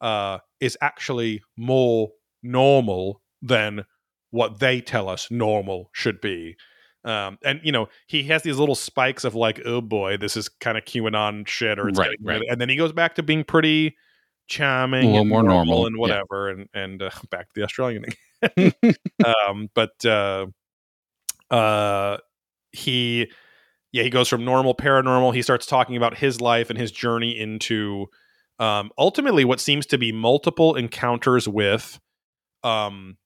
[0.00, 2.10] uh is actually more
[2.42, 3.84] normal than
[4.30, 6.56] what they tell us normal should be
[7.04, 10.48] um and you know he has these little spikes of like oh boy this is
[10.48, 12.42] kind of qanon shit or it's Right, getting right.
[12.50, 13.96] and then he goes back to being pretty
[14.48, 16.00] charming A little more normal, and yeah.
[16.00, 18.72] whatever and and uh, back to the australian again.
[19.48, 20.46] um but uh
[21.50, 22.18] uh
[22.72, 23.30] he
[23.92, 27.38] yeah he goes from normal paranormal he starts talking about his life and his journey
[27.38, 28.06] into
[28.58, 31.98] um ultimately what seems to be multiple encounters with
[32.62, 33.16] um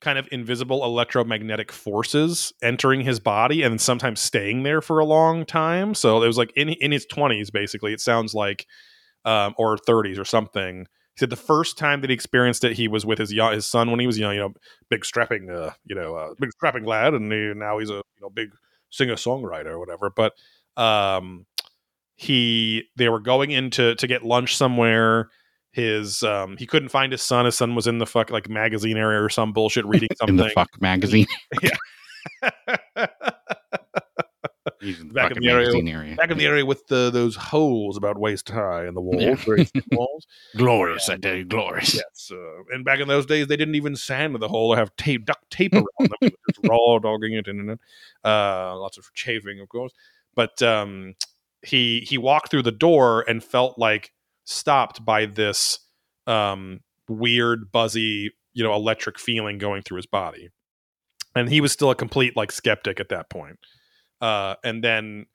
[0.00, 5.44] kind of invisible electromagnetic forces entering his body and sometimes staying there for a long
[5.44, 5.94] time.
[5.94, 8.66] So it was like in in his 20s basically it sounds like
[9.24, 10.86] um or 30s or something.
[11.14, 13.90] He said the first time that he experienced it he was with his his son
[13.90, 14.52] when he was young you know
[14.88, 18.20] big strapping uh you know uh, big strapping lad and he, now he's a you
[18.22, 18.50] know big
[18.90, 20.32] singer songwriter or whatever but
[20.76, 21.46] um
[22.16, 25.28] he they were going into to get lunch somewhere
[25.72, 28.96] his um he couldn't find his son his son was in the fuck like magazine
[28.96, 30.38] area or some bullshit reading something.
[30.38, 31.26] in the fuck magazine.
[34.80, 36.16] back in the Back fucking the area- area.
[36.30, 39.64] in the area with the those holes about waist high in the walls Yeah.
[39.92, 40.26] walls
[40.56, 41.94] glorious, I tell you, glorious.
[41.94, 44.94] yes uh, and back in those days they didn't even sand the hole or have
[44.96, 47.78] tape duct tape around them just raw dogging it in and
[48.24, 49.92] uh lots of chafing of course
[50.34, 51.14] but um
[51.62, 54.12] he he walked through the door and felt like
[54.44, 55.80] stopped by this
[56.26, 60.48] um weird buzzy you know electric feeling going through his body
[61.34, 63.58] and he was still a complete like skeptic at that point
[64.20, 65.26] uh and then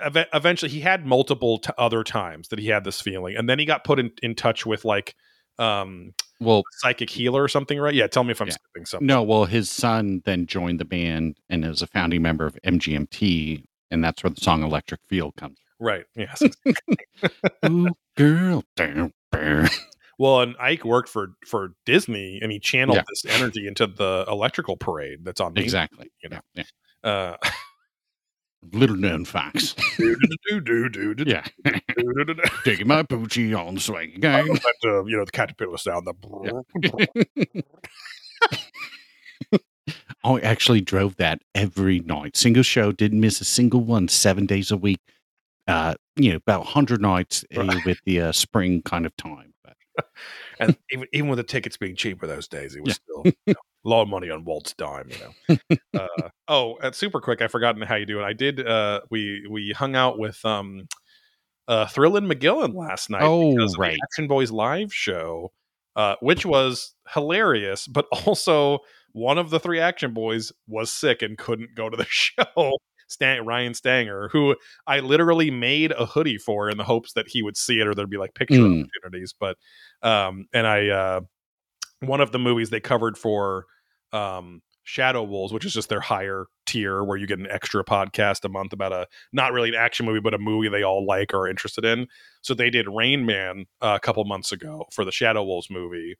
[0.00, 3.58] ev- eventually he had multiple t- other times that he had this feeling and then
[3.58, 5.14] he got put in, in touch with like
[5.58, 8.54] um Well, psychic healer or something right yeah tell me if i'm Yeah.
[8.54, 12.46] skipping something no, well, his son then joined the band and is a founding member
[12.46, 15.58] of MGMT, and that's where the song "Electric Field" comes.
[15.78, 16.42] right yes.
[17.66, 19.68] Ooh, girl, down, down.
[20.18, 23.02] well and Icke worked for for disney and he channeled Yeah.
[23.08, 26.10] this energy into the electrical parade that's on Main exactly.
[26.22, 26.40] you know.
[26.54, 26.64] Yeah,
[27.04, 27.36] uh.
[28.70, 29.74] Little known facts.
[29.98, 31.44] yeah,
[32.64, 34.46] taking my poochie on the swing again.
[34.46, 37.64] But, uh, you know the caterpillar sound the
[40.24, 42.36] I actually drove that every night.
[42.36, 45.00] Single show, didn't miss a single one, seven days a week.
[45.66, 49.51] Uh, you know, about 100 nights uh, with the uh, spring kind of time.
[50.60, 53.54] And even, even with the tickets being cheaper those days, it was still you know,
[53.84, 55.10] a lot of money on Walt's dime.
[55.10, 55.78] You know.
[56.00, 58.24] uh, oh, and super quick, I forgotten how you do it.
[58.24, 58.64] I did.
[58.64, 60.86] Uh, we we hung out with um,
[61.66, 63.22] uh, Thrillin' McGillen last night.
[63.22, 63.98] Oh, because of the right.
[64.04, 65.52] Action Boys live show,
[65.96, 68.80] uh, which was hilarious, but also
[69.12, 72.78] one of the three Action Boys was sick and couldn't go to the show.
[73.12, 74.56] Stan- Ryan Stanger, who
[74.86, 77.94] I literally made a hoodie for in the hopes that he would see it or
[77.94, 78.84] there'd be like picture Mm.
[78.84, 79.34] opportunities.
[79.38, 79.56] But
[80.02, 81.20] um, and I uh,
[82.00, 83.66] one of the movies they covered for
[84.12, 88.44] um, Shadow Wolves, which is just their higher tier where you get an extra podcast
[88.44, 91.32] a month about a not really an action movie, but a movie they all like
[91.32, 92.08] or are interested in.
[92.40, 96.16] So they did Rain Man uh, a couple months ago for the Shadow Wolves movie,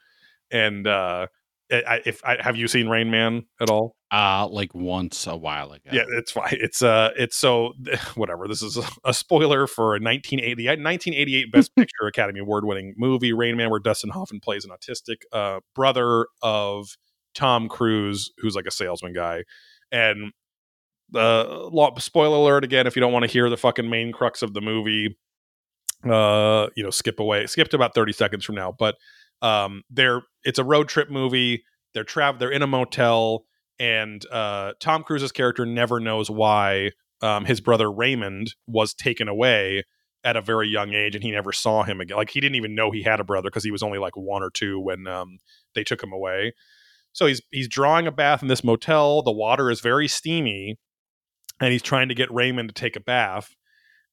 [0.51, 1.27] and uh,
[1.73, 3.97] I, if I, have you seen Rain Man at all?
[4.11, 5.91] Uh like once a while ago.
[5.91, 6.53] Yeah, it's fine.
[6.53, 7.73] It's uh, it's so
[8.15, 8.47] whatever.
[8.47, 13.33] This is a, a spoiler for a 1980 1988 Best Picture Academy Award winning movie
[13.33, 16.97] Rain Man, where Dustin Hoffman plays an autistic uh brother of
[17.35, 19.45] Tom Cruise, who's like a salesman guy,
[19.91, 20.33] and
[21.11, 22.87] the uh, spoiler alert again.
[22.87, 25.17] If you don't want to hear the fucking main crux of the movie,
[26.11, 28.75] uh, you know, skip away, skip to about 30 seconds from now.
[28.77, 28.97] But
[29.43, 31.65] um, they're it's a road trip movie.
[31.93, 32.39] They're travel.
[32.39, 33.45] They're in a motel
[33.83, 39.83] and uh, Tom Cruise's character never knows why um, his brother Raymond was taken away
[40.23, 42.17] at a very young age, and he never saw him again.
[42.17, 44.45] Like he didn't even know he had a brother because he was only like one
[44.45, 45.39] or two when um,
[45.75, 46.53] they took him away.
[47.13, 49.23] So he's he's drawing a bath in this motel.
[49.23, 50.79] The water is very steamy,
[51.61, 53.55] and he's trying to get Raymond to take a bath.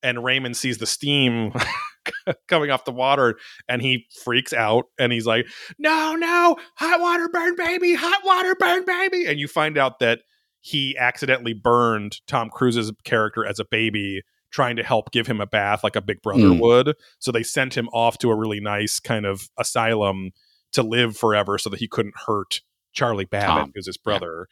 [0.01, 1.53] And Raymond sees the steam
[2.47, 3.38] coming off the water
[3.68, 5.45] and he freaks out and he's like,
[5.78, 9.26] No, no, hot water burn baby, hot water burn baby.
[9.26, 10.20] And you find out that
[10.62, 15.45] he accidentally burned Tom Cruise's character as a baby trying to help give him a
[15.47, 16.60] bath like a big brother Mm.
[16.60, 16.95] would.
[17.20, 20.32] So they sent him off to a really nice kind of asylum
[20.74, 23.72] to live forever so that he couldn't hurt Charlie Babbitt, Tom.
[23.76, 24.47] who's his brother.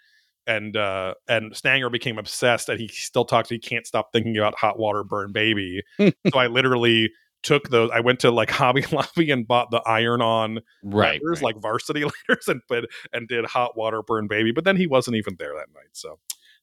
[0.45, 4.55] And uh and Stanger became obsessed and he still talks he can't stop thinking about
[4.55, 5.81] hot water burn baby.
[5.99, 7.09] so I literally
[7.43, 11.21] took those I went to like Hobby Lobby and bought the iron on Right.
[11.23, 11.41] right.
[11.41, 14.51] like varsity letters and put and did hot water burn baby.
[14.51, 15.89] But then he wasn't even there that night.
[15.93, 16.19] So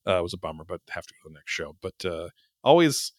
[0.07, 1.77] uh, it was a bummer, but have to go to the next show.
[1.81, 2.29] But uh
[2.63, 3.13] always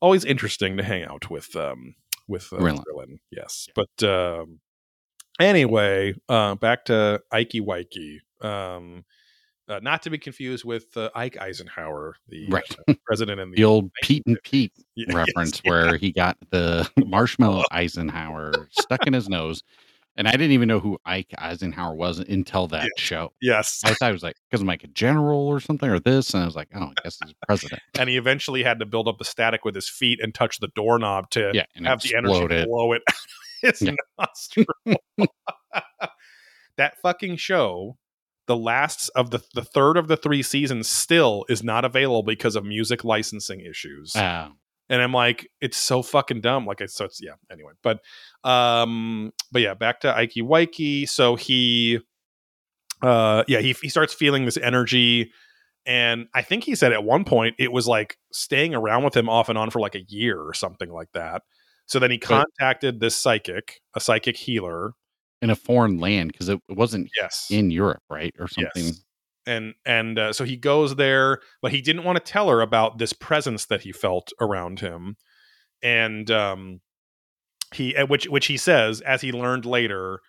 [0.00, 1.94] always interesting to hang out with um
[2.28, 2.82] with uh, Krillin.
[2.84, 3.18] Krillin.
[3.30, 3.68] Yes.
[3.74, 4.60] But um
[5.40, 8.18] anyway, uh back to Ikey Waike.
[8.44, 9.04] Um
[9.72, 12.76] uh, not to be confused with uh, Ike Eisenhower, the Right.
[12.88, 15.70] uh, president in the, the old Pete and Pete Yeah, yes, reference yeah.
[15.70, 19.62] where he got the marshmallow Eisenhower stuck in his nose.
[20.14, 22.88] And I didn't even know who Ike Eisenhower was until that Yeah.
[23.02, 23.32] show.
[23.40, 23.80] Yes.
[23.82, 26.42] I thought it was like because I'm like a general or something or this, and
[26.42, 27.80] I was like, oh, I guess he's president.
[27.98, 30.68] and he eventually had to build up the static with his feet and touch the
[30.76, 33.02] doorknob to Yeah, and have the energy blow it
[33.62, 33.92] it's Yeah.
[34.18, 34.66] nostril.
[36.76, 37.96] that fucking show,
[38.46, 42.56] the last of the the third of the three seasons, still is not available because
[42.56, 44.14] of music licensing issues.
[44.16, 44.48] Uh,
[44.88, 46.66] and I'm like, it's so fucking dumb.
[46.66, 47.34] Like it's so it's yeah.
[47.50, 48.00] Anyway, but
[48.48, 51.08] um, but yeah, back to Ike Waike.
[51.08, 52.00] So he,
[53.00, 55.32] uh, yeah, he he starts feeling this energy.
[55.84, 59.28] And I think he said at one point it was like staying around with him
[59.28, 61.42] off and on for like a year or something like that.
[61.86, 64.92] So then he contacted this psychic, a psychic healer.
[65.42, 67.48] In a foreign land because it, it wasn't Yes.
[67.50, 68.84] in Europe, right, or something.
[68.84, 69.04] Yes.
[69.44, 72.98] And and uh, so he goes there, but he didn't want to tell her about
[72.98, 75.16] this presence that he felt around him,
[75.82, 76.80] and um,
[77.74, 80.20] he uh, which which he says as he learned later,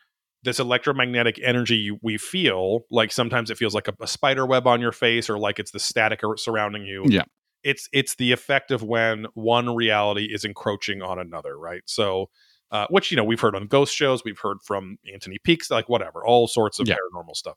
[0.41, 4.81] this electromagnetic energy we feel, like sometimes it feels like a, a spider web on
[4.81, 7.03] your face, or like it's the static surrounding you.
[7.07, 7.25] Yeah.
[7.63, 11.83] It's it's the effect of when one reality is encroaching on another, right?
[11.85, 12.31] So.
[12.73, 15.87] Uh, which you know we've heard on ghost shows, we've heard from Anthony Peaks, like
[15.87, 16.95] whatever, all sorts of Yeah.
[16.95, 17.55] paranormal stuff.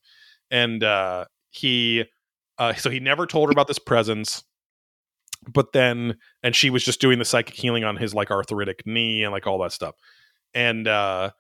[0.51, 2.05] And uh he
[2.59, 4.45] uh so he never told her about this presence
[5.53, 9.23] but then and she was just doing the psychic healing on his like arthritic knee
[9.23, 9.95] and like all that stuff.
[10.55, 11.31] And uh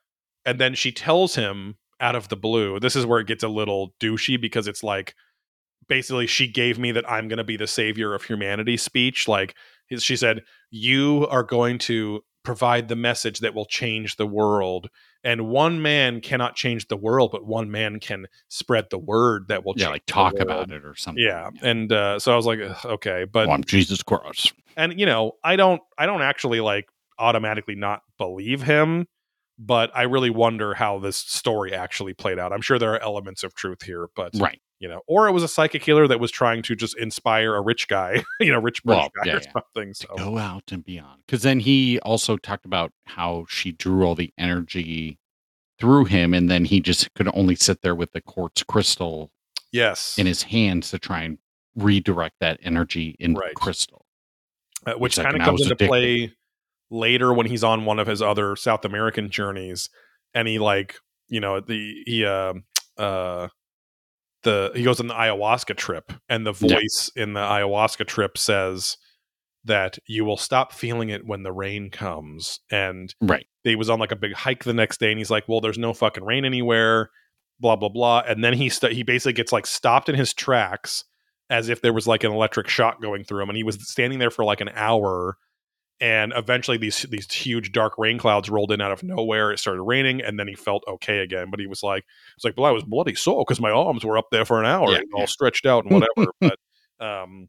[0.44, 3.48] and then she tells him out of the blue this is where it gets a
[3.48, 5.14] little douchey because it's like
[5.88, 9.28] basically she gave me that i'm going to be the savior of humanity speech.
[9.28, 9.54] Like
[9.98, 14.88] she said you are going to provide the message that will change the world
[15.24, 19.64] and one man cannot change the world but one man can spread the word that
[19.64, 20.42] will Yeah, change like the talk world.
[20.46, 21.24] about it or something.
[21.24, 24.52] yeah and uh so i was like okay but Well, I'm Jesus Christ.
[24.76, 26.88] and you know i don't i don't actually like
[27.18, 29.06] automatically not believe him
[29.58, 33.42] but i really wonder how this story actually played out i'm sure there are elements
[33.42, 34.60] of truth here but Right.
[34.78, 37.60] You know or it was a psychic healer that was trying to just inspire a
[37.60, 39.52] rich guy you know rich British Well, guy yeah, or yeah.
[39.52, 41.22] something so Go out and beyond.
[41.26, 45.18] Because then he also talked about how she drew all the energy
[45.78, 49.30] through him, and then he just could only sit there with the quartz crystal
[49.72, 51.38] yes in his hands to try and
[51.74, 53.54] redirect that energy into Right.
[53.54, 54.06] crystal.
[54.86, 55.88] uh, which kind of comes into addicted.
[55.88, 56.32] play
[56.90, 59.88] later when he's on one of his other South American journeys,
[60.32, 60.96] and he like
[61.28, 62.54] you know the he uh
[62.96, 63.48] uh
[64.46, 66.76] the he goes on the ayahuasca trip, and the Yeah.
[66.76, 68.96] voice in the ayahuasca trip says
[69.64, 73.46] that you will stop feeling it when the rain comes, and Right.
[73.64, 75.76] he was on like a big hike the next day, and he's like, well, there's
[75.78, 77.10] no fucking rain anywhere,
[77.60, 81.04] blah blah blah, and then he st- he basically gets like stopped in his tracks
[81.50, 84.18] as if there was like an electric shock going through him and he was standing
[84.18, 85.36] there for like an hour
[86.00, 89.50] and eventually these these huge dark rain clouds rolled in out of nowhere.
[89.52, 91.48] It started raining, and then he felt okay again.
[91.50, 92.04] But he was like,
[92.36, 94.66] "It's like, well, I was bloody sore because my arms were up there for an
[94.66, 95.26] hour, Yeah, and all yeah.
[95.26, 96.58] stretched out and whatever." but
[97.00, 97.48] um,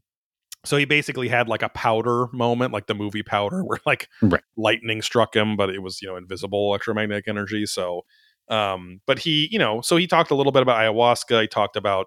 [0.64, 4.42] so he basically had like a powder moment, like the movie Powder, where like Right.
[4.56, 7.66] lightning struck him, but it was you know invisible electromagnetic energy.
[7.66, 8.02] So,
[8.48, 11.42] um, but he, you know, so he talked a little bit about ayahuasca.
[11.42, 12.06] He talked about,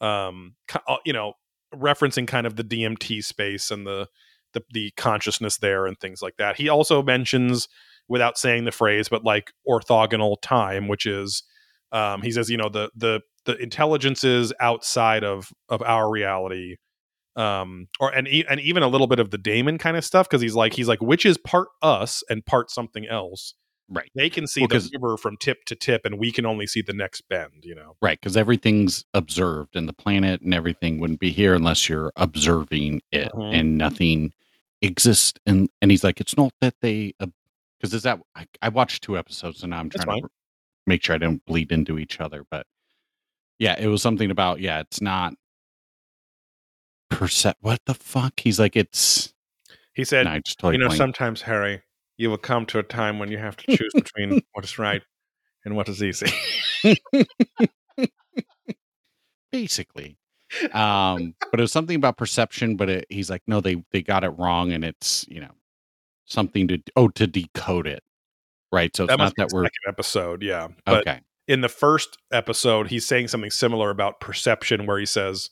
[0.00, 0.54] um,
[0.88, 1.34] uh, you know,
[1.74, 4.08] referencing kind of the DMT space and the
[4.56, 6.56] the, the consciousness there and things like that.
[6.56, 7.68] He also mentions,
[8.08, 11.42] without saying the phrase, but like orthogonal time, which is,
[11.92, 16.76] um, he says, you know, the the the intelligences outside of of our reality
[17.36, 20.26] um or and e- and even a little bit of the Damon kind of stuff
[20.28, 23.54] because he's like he's like which is part us and part something else
[23.88, 24.10] Right.
[24.16, 26.82] they can see Well, the river from tip to tip and we can only see
[26.82, 31.20] the next bend you know Right, because everything's observed, and the planet and everything wouldn't
[31.20, 33.54] be here unless you're observing it, Mhm.
[33.54, 34.32] and nothing
[34.82, 35.38] exists.
[35.46, 39.18] And and he's like, it's not that they, because is that I, I watched two
[39.18, 40.28] episodes, and now I'm trying to
[40.86, 42.44] make sure I don't bleed into each other.
[42.50, 42.66] But
[43.58, 45.34] yeah, it was something about yeah, it's not
[47.10, 47.56] percent.
[47.60, 48.40] What the fuck?
[48.40, 49.32] He's like, it's.
[49.94, 50.98] he said I just totally you know blanked.
[50.98, 51.82] sometimes harry
[52.18, 55.02] you will come to a time when you have to choose between what is right
[55.64, 56.26] and what is easy
[59.52, 60.18] basically
[60.72, 64.24] um but it was something about perception but it, he's like no they they got
[64.24, 65.52] it wrong and it's you know
[66.24, 68.02] something to oh to decode it.
[68.72, 71.20] Right so it's that not that we're second episode yeah but okay.
[71.46, 75.50] in the first episode, he's saying something similar about perception, where he says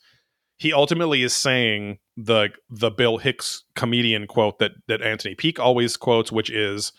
[0.56, 5.96] he ultimately is saying the the Bill Hicks comedian quote that that Anthony Peake always
[5.96, 6.92] quotes, which is,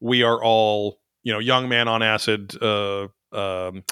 [0.00, 0.98] "We are all
[1.28, 3.84] you know, young man on acid uh, um,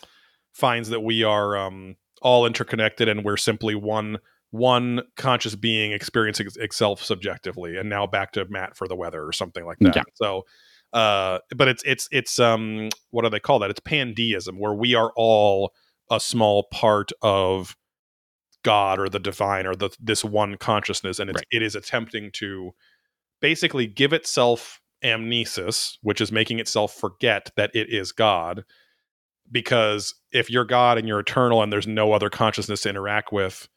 [0.54, 4.18] finds that we are um, all interconnected and we're simply one."
[4.52, 9.32] One conscious being experiencing itself subjectively, and now back to Matt for the weather or
[9.32, 9.96] something like that.
[9.96, 10.02] Yeah.
[10.14, 10.46] So,
[10.92, 14.94] uh but it's it's it's um what do they call that it's pandeism where we
[14.94, 15.74] are all
[16.12, 17.76] a small part of
[18.62, 21.46] god or the divine or the this one consciousness and it's, Right.
[21.50, 22.70] it is attempting to
[23.40, 28.62] basically give itself amnesis which is making itself forget that it is god
[29.50, 33.68] because if you're god and you're eternal and there's no other consciousness to interact with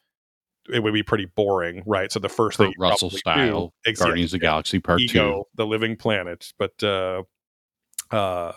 [0.72, 2.12] it would be pretty boring right?
[2.12, 5.00] So the first thing Kurt you Russell style do, exactly, guardians of the galaxy part
[5.00, 6.52] ego, the living planet.
[6.58, 7.22] But uh
[8.10, 8.52] uh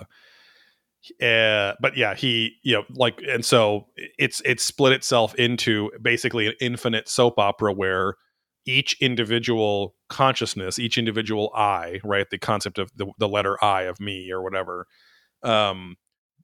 [1.22, 3.88] uh, but yeah, he you know like and so
[4.18, 8.16] it's it's split itself into basically an infinite soap opera where
[8.66, 14.00] each individual consciousness, each individual I, right, the concept of the, the letter I of
[14.00, 14.88] me or whatever,
[15.44, 15.98] um,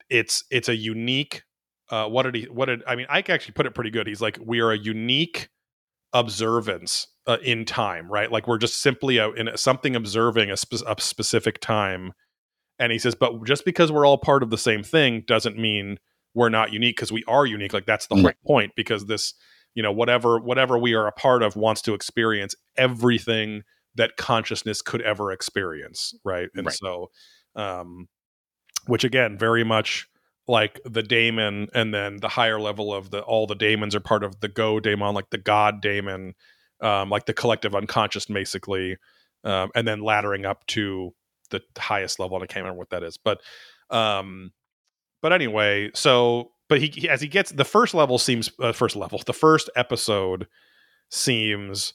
[0.10, 1.44] it's it's a unique.
[1.90, 2.44] Uh, what did he?
[2.46, 3.08] What did I mean?
[3.08, 4.08] Icke actually put it pretty good.
[4.08, 5.50] He's like, we are a unique
[6.14, 8.32] observance uh, in time, right?
[8.32, 12.14] Like we're just simply a, in a, something observing a, spe- a specific time.
[12.80, 16.00] And he says, but just because we're all part of the same thing doesn't mean
[16.34, 17.74] we're not unique because we are unique.
[17.74, 18.72] Like that's the whole point.
[18.76, 19.34] Because this,
[19.76, 23.64] you know, whatever whatever we are a part of wants to experience everything
[23.96, 26.50] that consciousness could ever experience, right?
[26.56, 26.76] And Right.
[26.76, 27.12] so,
[27.56, 28.08] um,
[28.88, 30.08] which again, very much
[30.50, 34.24] like the daemon and then the higher level of the all the daemons are part
[34.24, 36.34] of the go daemon like the god daemon
[36.82, 38.98] um like the collective unconscious basically
[39.44, 41.14] um and then laddering up to
[41.52, 43.40] the highest level and i can't remember what that is but
[43.92, 44.52] um
[45.22, 48.96] but anyway so but he, he as he gets the first level seems uh, first
[48.96, 50.48] level the first episode
[51.12, 51.94] seems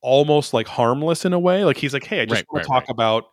[0.00, 2.62] almost like harmless in a way like he's like hey i just Right, want right,
[2.62, 2.90] to talk right.
[2.90, 3.24] about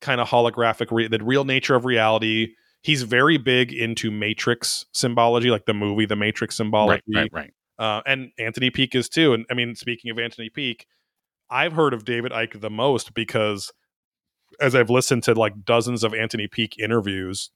[0.00, 2.54] kind of holographic re- the real nature of reality.
[2.82, 7.02] He's very big into matrix symbology like the movie the matrix symbology.
[7.08, 7.32] right right.
[7.32, 9.32] Right uh, and anthony Peake is too.
[9.34, 10.86] And i mean speaking of anthony Peake,
[11.50, 13.72] i've heard of david icke the most because
[14.60, 17.50] as i've listened to like dozens of anthony Peake interviews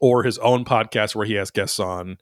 [0.00, 2.18] or his own podcast where he has guests on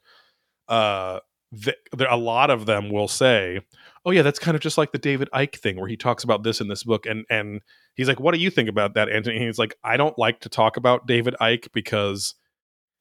[0.67, 1.19] uh
[1.63, 3.59] th- there, a lot of them will say
[4.05, 6.43] oh yeah that's kind of just like the david icke thing where he talks about
[6.43, 7.61] this in this book and and
[7.95, 9.37] he's like what do you think about that anthony?
[9.37, 12.35] And he's like i don't like to talk about david icke because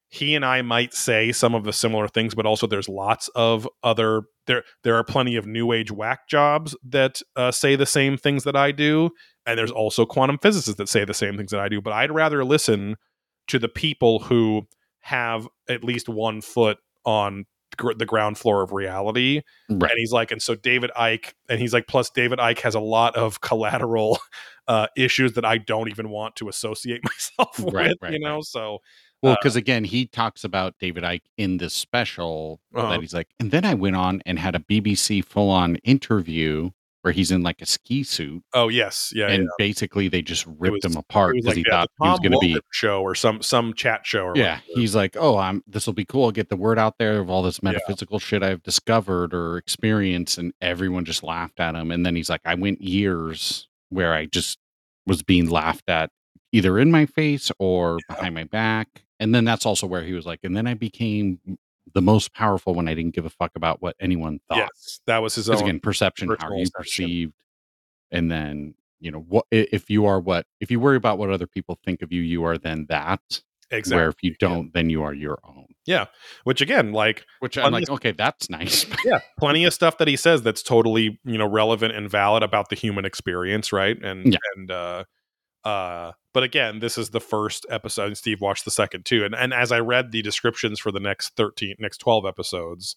[0.08, 3.68] he and i might say some of the similar things but also there's lots of
[3.82, 8.16] other there there are plenty of new age whack jobs that uh, say the same
[8.16, 9.10] things that i do
[9.44, 12.10] and there's also quantum physicists that say the same things that i do but i'd
[12.10, 12.96] rather listen
[13.46, 14.62] to the people who
[15.00, 17.44] have at least one foot on
[17.78, 21.58] gr- the ground floor of reality right and he's like and so david icke and
[21.60, 24.18] he's like plus david icke has a lot of collateral
[24.68, 27.00] uh issues that i don't even want to associate
[27.38, 28.44] myself Right, with right, you know right.
[28.44, 28.78] so
[29.22, 32.90] Well, Uh, because again, he talks about David Icke in this special Uh-huh.
[32.90, 36.70] that he's like, and then I went on and had a BBC full on interview
[37.08, 39.48] where he's in like a ski suit, Oh yes, yeah, and yeah.
[39.56, 42.38] basically they just ripped was- him apart because he yeah, thought he was going to
[42.38, 42.60] be.
[42.70, 44.24] Show or some some chat show.
[44.26, 44.80] Or Yeah, whatever.
[44.80, 45.62] he's like, oh, I'm.
[45.66, 46.26] This will be cool.
[46.26, 50.36] I'll get the word out there of all this metaphysical shit I've discovered or experienced,
[50.36, 51.90] and everyone just laughed at him.
[51.90, 54.58] And then he's like, I went years where I just
[55.06, 56.10] was being laughed at,
[56.52, 58.16] either in my face or Yeah.
[58.16, 59.04] behind my back.
[59.18, 61.40] And then that's also where he was like, and then I became
[61.98, 64.58] the most powerful when I didn't give a fuck about what anyone thought.
[64.58, 65.58] yes, that was his own.
[65.60, 66.72] again, perception, how you perception.
[66.78, 67.34] perceived,
[68.12, 71.46] and then you know what if you are what if you worry about what other
[71.48, 73.20] people think of you, you are then that.
[73.70, 73.96] exactly.
[74.00, 75.66] Where if you don't, then you are your own.
[75.84, 76.06] Yeah.
[76.44, 78.86] Which again, like Which I'm like, Unless- okay, that's nice.
[79.04, 82.68] yeah, plenty of stuff that he says that's totally you know relevant and valid about
[82.70, 83.96] the human experience, right?
[84.02, 84.38] And Yeah.
[84.56, 85.04] and uh,
[85.64, 88.06] uh, but again, this is the first episode.
[88.06, 91.00] And Steve watched the second too, and and as I read the descriptions for the
[91.00, 92.96] next thirteen, next twelve episodes,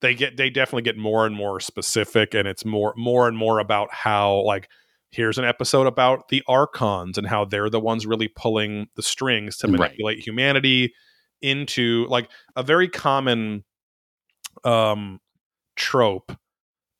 [0.00, 3.58] they get they definitely get more and more specific, and it's more more and more
[3.58, 4.68] about how like.
[5.10, 9.56] Here's an episode about the archons and how they're the ones really pulling the strings
[9.56, 9.80] to Right.
[9.80, 10.92] manipulate humanity
[11.40, 13.64] into like a very common
[14.64, 15.18] um
[15.76, 16.30] trope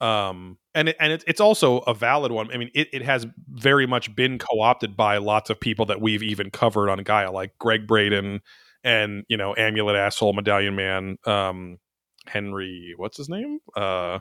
[0.01, 2.53] um and it, and it, it's also a valid one.
[2.53, 6.23] I mean it, it has very much been co-opted by lots of people that we've
[6.23, 8.41] even covered on gaia like gregg braden
[8.85, 11.79] and you know amulet asshole medallion man um
[12.27, 13.59] henry what's his name?
[13.77, 14.21] Uh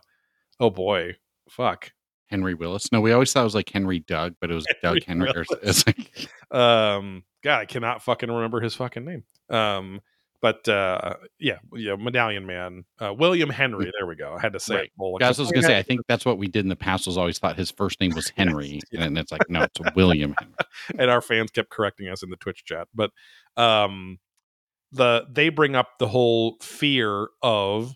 [0.60, 1.16] oh boy
[1.49, 1.91] fuck.
[2.30, 2.91] Henry Willis.
[2.91, 5.30] No, we always thought it was like Henry Doug, but it was Henry Doug Henry.
[5.30, 9.24] Or, it's like, um god i cannot fucking remember his fucking name.
[9.49, 10.01] Um
[10.41, 14.59] but uh yeah yeah medallion man uh william henry there we go i had to
[14.59, 14.83] say Right.
[14.85, 15.77] it that's what I was gonna say.
[15.77, 17.07] I think that's what we did in the past.
[17.07, 19.03] Was always thought his first name was Henry, yeah.
[19.03, 20.55] and it's like no, it's William Henry.
[20.99, 22.88] and our fans kept correcting us in the Twitch chat.
[22.93, 23.11] But
[23.55, 24.19] um,
[24.91, 27.95] the they bring up the whole fear of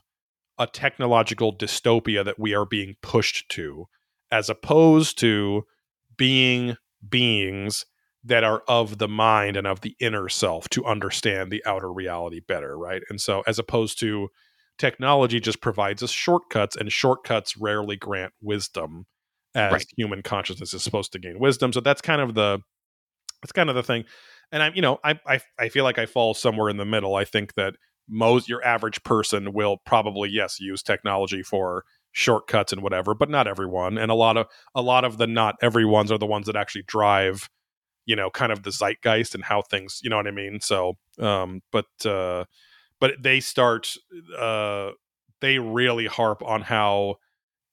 [0.58, 3.88] a technological dystopia that we are being pushed to,
[4.32, 5.64] as opposed to
[6.18, 6.76] being
[7.08, 7.86] beings
[8.24, 12.40] that are of the mind and of the inner self to understand the outer reality
[12.40, 13.02] better, right?
[13.10, 14.30] And so, as opposed to
[14.78, 19.06] technology just provides us shortcuts, and shortcuts rarely grant wisdom,
[19.56, 19.88] as Right.
[19.98, 21.74] human consciousness is supposed to gain wisdom.
[21.74, 22.60] So that's kind of the
[23.42, 24.06] that's kind of the thing.
[24.52, 27.16] And I'm, you know, I, I I feel like I fall somewhere in the middle.
[27.16, 27.76] I think that
[28.10, 33.48] most your average person will probably yes use technology for shortcuts and whatever, but not
[33.48, 33.98] everyone.
[33.98, 36.84] And a lot of a lot of the not everyone's are the ones that actually
[36.88, 37.50] drive,
[38.06, 40.60] you know, kind of the zeitgeist and how things, you know what I mean?
[40.62, 42.46] So, um, but uh,
[43.00, 43.94] but they start,
[44.38, 44.92] uh,
[45.42, 47.16] they really harp on how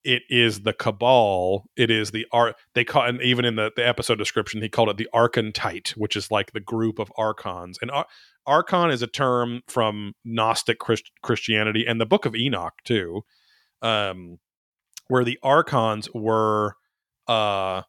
[0.04, 3.86] it is the cabal it is the art they call and even in the, the
[3.86, 7.90] episode description he called it the archontite which is like the group of archons and
[7.90, 8.06] Ar-
[8.46, 13.22] archon is a term from gnostic Christ- christianity and the book of enoch too
[13.82, 14.38] um
[15.08, 16.74] where the archons were
[17.26, 17.82] uh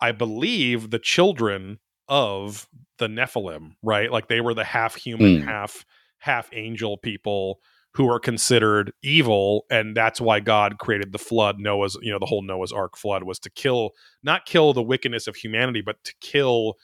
[0.00, 1.78] i believe the children
[2.08, 5.46] of the nephilim right like they were the half human Hmm.
[5.48, 5.84] half
[6.18, 7.60] half angel people
[7.94, 12.26] who are considered evil and that's why god created the flood noah's you know the
[12.26, 13.90] whole noah's ark flood was to kill
[14.22, 16.74] not kill the wickedness of humanity but to kill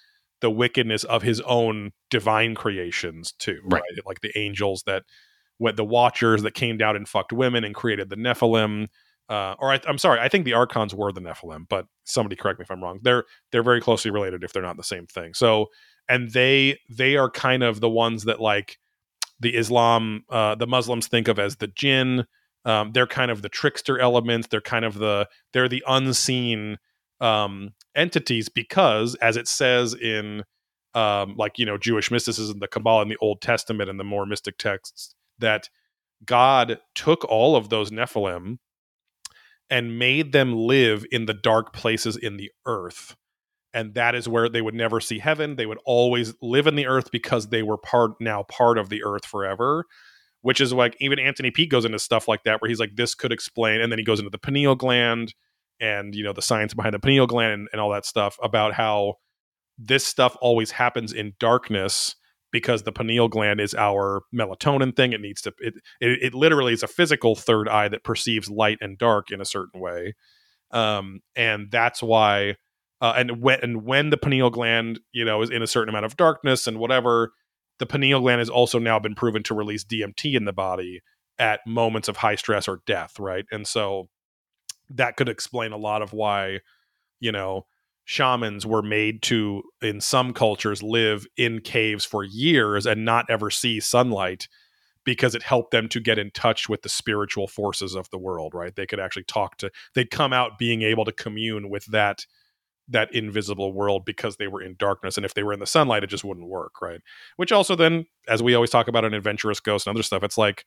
[0.41, 3.83] the wickedness of his own divine creations too Right.
[3.83, 5.03] right, like the angels that
[5.59, 8.89] what the watchers that came down and fucked women and created the nephilim
[9.31, 12.59] uh, or I, i'm sorry i think the archons were the nephilim but somebody correct
[12.59, 15.33] me if i'm wrong they're they're very closely related if they're not the same thing
[15.33, 15.69] so
[16.09, 18.79] and they they are kind of the ones that like
[19.41, 22.27] the Islam, uh, the Muslims think of as the jinn.
[22.67, 24.49] Um, they're kind of the trickster elements.
[24.49, 26.77] They're kind of the they're the unseen
[27.21, 30.45] um, entities because, as it says in
[30.95, 34.27] um, like you know Jewish mysticism, the Kabbalah and the Old Testament and the more
[34.27, 35.71] mystic texts, that
[36.25, 38.59] God took all of those Nephilim
[39.71, 43.17] and made them live in the dark places in the earth.
[43.73, 45.55] And that is where they would never see heaven.
[45.55, 49.05] They would always live in the earth because they were part now part of the
[49.05, 49.85] earth forever
[50.43, 53.15] which is like even anthony Peake goes into stuff like that where he's like this
[53.15, 55.35] could explain and then he goes into the pineal gland
[55.81, 58.73] and you know the science behind the pineal gland and, and all that stuff about
[58.73, 59.15] how
[59.79, 62.17] this stuff always happens in darkness
[62.53, 65.13] because the pineal gland is our melatonin thing.
[65.13, 68.79] It needs to it, it, it literally is a physical third eye that perceives light
[68.81, 70.15] and dark in a certain way.
[70.71, 72.57] Um, and that's why
[73.01, 76.05] uh, and when and when the pineal gland you know is in a certain amount
[76.05, 77.33] of darkness and whatever
[77.79, 81.01] the pineal gland has also now been proven to release DMT in the body
[81.39, 83.47] at moments of high stress or death right?
[83.51, 84.09] And so
[84.91, 86.61] that could explain a lot of why
[87.21, 87.67] you know
[88.11, 93.51] shamans were made to in some cultures live in caves for years and not ever
[93.51, 94.49] see sunlight
[95.05, 98.53] because it helped them to get in touch with the spiritual forces of the world
[98.53, 98.75] right?
[98.75, 102.27] They could actually talk to they'd come out being able to commune with that
[102.89, 105.17] that invisible world because they were in darkness.
[105.17, 107.03] And if they were in the sunlight it just wouldn't work right?
[107.37, 110.37] Which also then as we always talk about an adventurous ghost and other stuff it's
[110.37, 110.65] like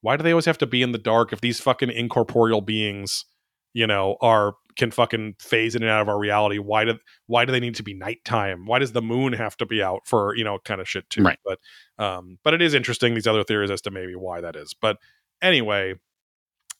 [0.00, 3.26] why do they always have to be in the dark if these fucking incorporeal beings
[3.74, 6.96] you know are can fucking phase in and out of our reality why do
[7.26, 10.00] why do they need to be nighttime why does the moon have to be out
[10.06, 11.38] for you know kind of shit too Right.
[11.44, 11.58] but
[11.98, 14.96] um but it is interesting these other theories as to maybe why that is but
[15.42, 15.94] anyway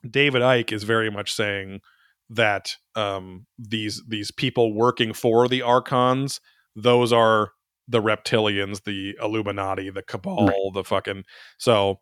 [0.09, 1.81] david icke is very much saying
[2.31, 6.41] that um these these people working for the archons
[6.77, 7.51] those are
[7.89, 11.25] the reptilians the illuminati the cabal the fucking
[11.59, 11.99] so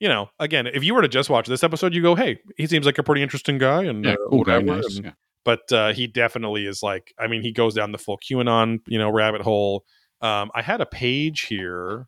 [0.00, 2.66] you know again if you were to just watch this episode you go hey he
[2.66, 4.96] seems like a pretty interesting guy and Yeah, uh, cool guy, whatever, nice.
[4.96, 5.12] and- Yeah.
[5.48, 8.98] But uh, he definitely is like i mean he goes down the full qanon you
[8.98, 9.82] know rabbit hole.
[10.20, 12.06] Um, i had a page here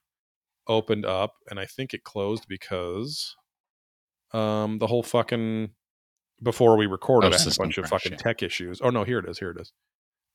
[0.67, 3.35] opened up and i think it closed because
[4.35, 5.71] um, the whole fucking
[6.43, 8.81] before we recorded Oh, a bunch of fucking tech issues.
[8.83, 9.73] Oh no here it is here it is.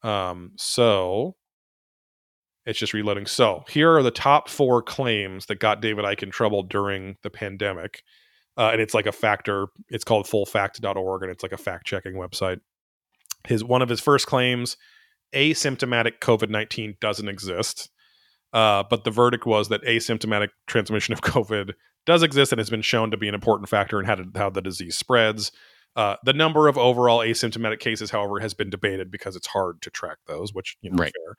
[0.02, 1.36] Um, so
[2.66, 3.28] it's just reloading.
[3.28, 7.30] So here are the top four claims that got david icke in trouble during the
[7.30, 8.02] pandemic.
[8.58, 12.14] Uh, and it's like a factor it's called fullfact.org and it's like a fact checking
[12.14, 12.62] website
[13.48, 14.78] his one of his first claims
[15.34, 17.90] asymptomatic covid-19 doesn't exist
[18.54, 21.74] uh, but the verdict was that asymptomatic transmission of covid
[22.06, 24.50] does exist and has been shown to be an important factor in how, to, how
[24.50, 25.52] the disease spreads
[25.96, 29.90] uh, the number of overall asymptomatic cases however has been debated because it's hard to
[29.90, 31.14] track those which you know Right.
[31.14, 31.36] fair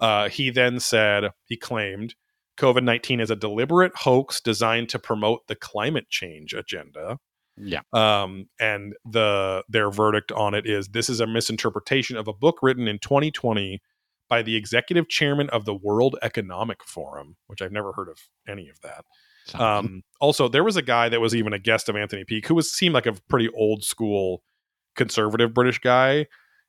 [0.00, 2.14] uh, he then said he claimed
[2.60, 7.18] COVID 19 is a deliberate hoax designed to promote the climate change agenda.
[7.56, 7.80] Yeah.
[7.92, 12.58] Um, and the their verdict on it is this is a misinterpretation of a book
[12.62, 13.80] written in 2020
[14.28, 18.18] by the executive chairman of the World Economic Forum, which I've never heard of
[18.48, 19.04] any of that.
[19.58, 22.54] Um, also, there was a guy that was even a guest of Anthony Peake who
[22.54, 24.42] was seemed like a pretty old school
[24.94, 26.26] conservative British guy,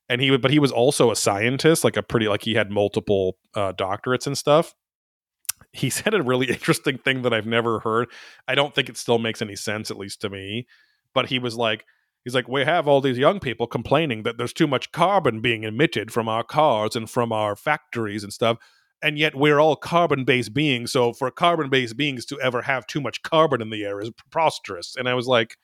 [0.10, 3.38] and he but he was also a scientist, like a pretty like he had multiple
[3.56, 4.74] uh, doctorates and stuff.
[5.74, 8.10] He said a really interesting thing that I've never heard.
[8.48, 10.68] I don't think it still makes any sense, at least to me.
[11.14, 11.86] But he was like,
[12.24, 15.64] he's like, we have all these young people complaining that there's too much carbon being
[15.64, 18.58] emitted from our cars and from our factories and stuff
[19.02, 20.92] and yet we're all carbon based beings.
[20.92, 24.12] So for carbon based beings to ever have too much carbon in the air is
[24.12, 24.96] preposterous.
[24.96, 25.58] And I was like,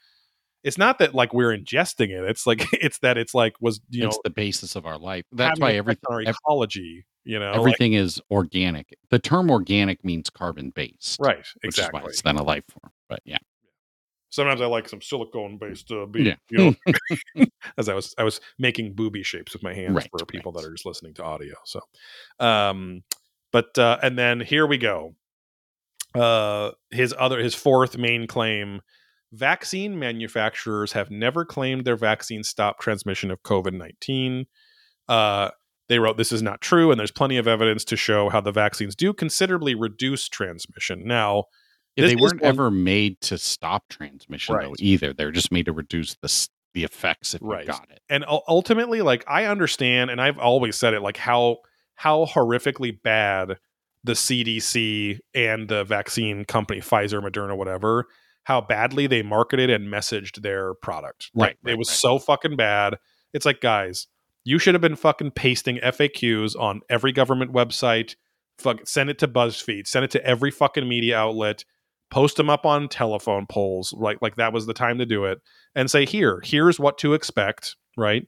[0.63, 2.29] it's not that like we're ingesting it.
[2.29, 5.25] It's like it's that it's like was you it's know the basis of our life.
[5.31, 7.05] That's why everything our ecology.
[7.27, 8.97] You know, like- everything is organic.
[9.09, 11.45] The term organic means carbon based, right?
[11.63, 12.01] Exactly.
[12.05, 12.91] it's then a life form.
[13.09, 13.37] But yeah,
[14.29, 16.25] Sometimes I like some silicone based uh, beef.
[16.27, 16.35] Yeah.
[16.49, 16.75] You
[17.35, 17.45] know,
[17.77, 20.61] as I was I was making booby shapes with my hands Right, for people right.
[20.61, 21.55] that are just listening to audio.
[21.65, 21.79] So,
[22.39, 23.03] um,
[23.51, 25.15] but uh, and then here we go.
[26.13, 28.81] Uh, his other his fourth main claim:
[29.31, 34.45] vaccine manufacturers have never claimed their vaccine stopped transmission of COVID nineteen.
[35.07, 35.51] Uh,
[35.89, 38.51] they wrote this is not true, and there's plenty of evidence to show how the
[38.51, 41.03] vaccines do considerably reduce transmission.
[41.05, 41.45] Now,
[41.95, 45.13] Yeah, they weren't one- ever made to stop transmission though either.
[45.13, 47.61] They're just made to reduce the the effects if Right.
[47.65, 48.01] you got it.
[48.07, 51.57] and ultimately like i understand and i've always said it like how
[51.95, 53.57] how horrifically bad
[54.03, 58.05] the cdc and the vaccine company pfizer moderna whatever
[58.43, 61.95] how badly they marketed and messaged their product Right, it right, was right.
[61.97, 62.97] so fucking bad
[63.33, 64.05] it's like guys
[64.47, 68.15] you should have been fucking pasting faqs on every government website.
[68.57, 69.87] Fuck send it to buzzfeed.
[69.87, 71.65] Send it to every fucking media outlet.
[72.09, 75.39] Post them up on telephone poles like like that was the time to do it.
[75.75, 78.25] And say here here's what to expect right?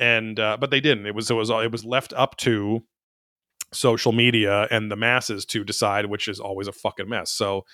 [0.00, 1.06] And uh, but they didn't.
[1.06, 2.80] It was it was it was left up to
[3.72, 7.30] social media and the masses to decide which is always a fucking mess.
[7.30, 7.64] So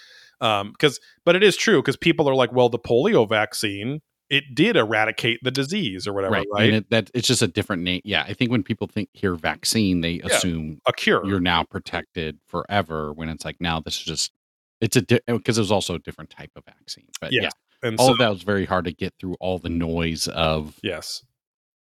[0.43, 4.55] um because but it is true because people are like well the polio vaccine it
[4.55, 6.67] did eradicate the disease or whatever right, right.
[6.67, 8.03] And it, that it's just a different name.
[8.05, 10.27] Yeah, I think when people think hear vaccine, they Yeah.
[10.27, 13.13] assume a cure you're now protected forever.
[13.13, 14.33] When it's like now this is just
[14.81, 17.07] it's a because uh, it was also a different type of vaccine.
[17.21, 17.45] But Yes.
[17.45, 20.29] yeah, and all so of that was very hard to get through all the noise
[20.29, 21.25] of yes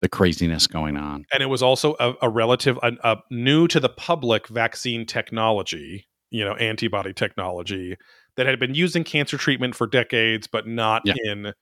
[0.00, 1.24] the craziness going on.
[1.32, 6.06] and it was also a, a relative a, a new to the public vaccine technology
[6.30, 7.96] you know antibody technology
[8.36, 11.14] that had been used in cancer treatment for decades but not Yeah.
[11.24, 11.52] in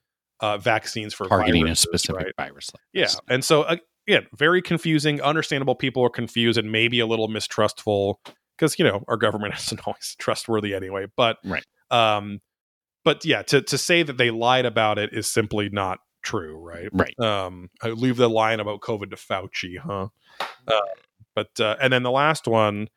[0.40, 2.34] uh, vaccines for targeting viruses, a specific right?
[2.36, 2.70] virus.
[2.74, 3.20] Like yeah this.
[3.28, 3.76] and so uh,
[4.08, 8.20] again very confusing understandable people are confused and maybe a little mistrustful
[8.56, 11.64] because you know our government isn't always trustworthy anyway but Right.
[11.90, 12.40] um
[13.04, 16.88] but yeah to to say that they lied about it is simply not true right
[16.92, 17.18] right.
[17.20, 20.08] um I leave the line about covid to fauci huh
[20.66, 20.80] uh,
[21.34, 22.88] but uh, and then the last one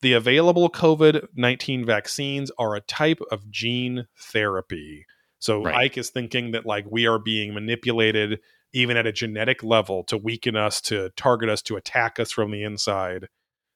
[0.00, 5.06] the available COVID 19 vaccines are a type of gene therapy.
[5.38, 5.90] So Right.
[5.90, 8.40] Icke is thinking that like we are being manipulated
[8.72, 12.50] even at a genetic level to weaken us, to target us, to attack us from
[12.50, 13.28] the inside.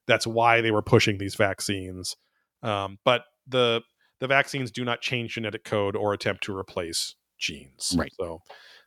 [0.06, 2.16] That's why they were pushing these vaccines.
[2.62, 3.82] Um, but the
[4.20, 7.94] the vaccines do not change genetic code or attempt to replace genes.
[7.96, 8.12] Right.
[8.20, 8.42] So,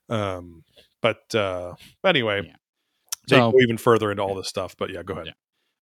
[0.10, 0.64] um,
[1.02, 1.74] but uh,
[2.06, 2.56] anyway, Yeah.
[3.28, 4.76] they go even further into all this stuff.
[4.78, 5.28] But yeah, go ahead.
[5.28, 5.34] Yeah.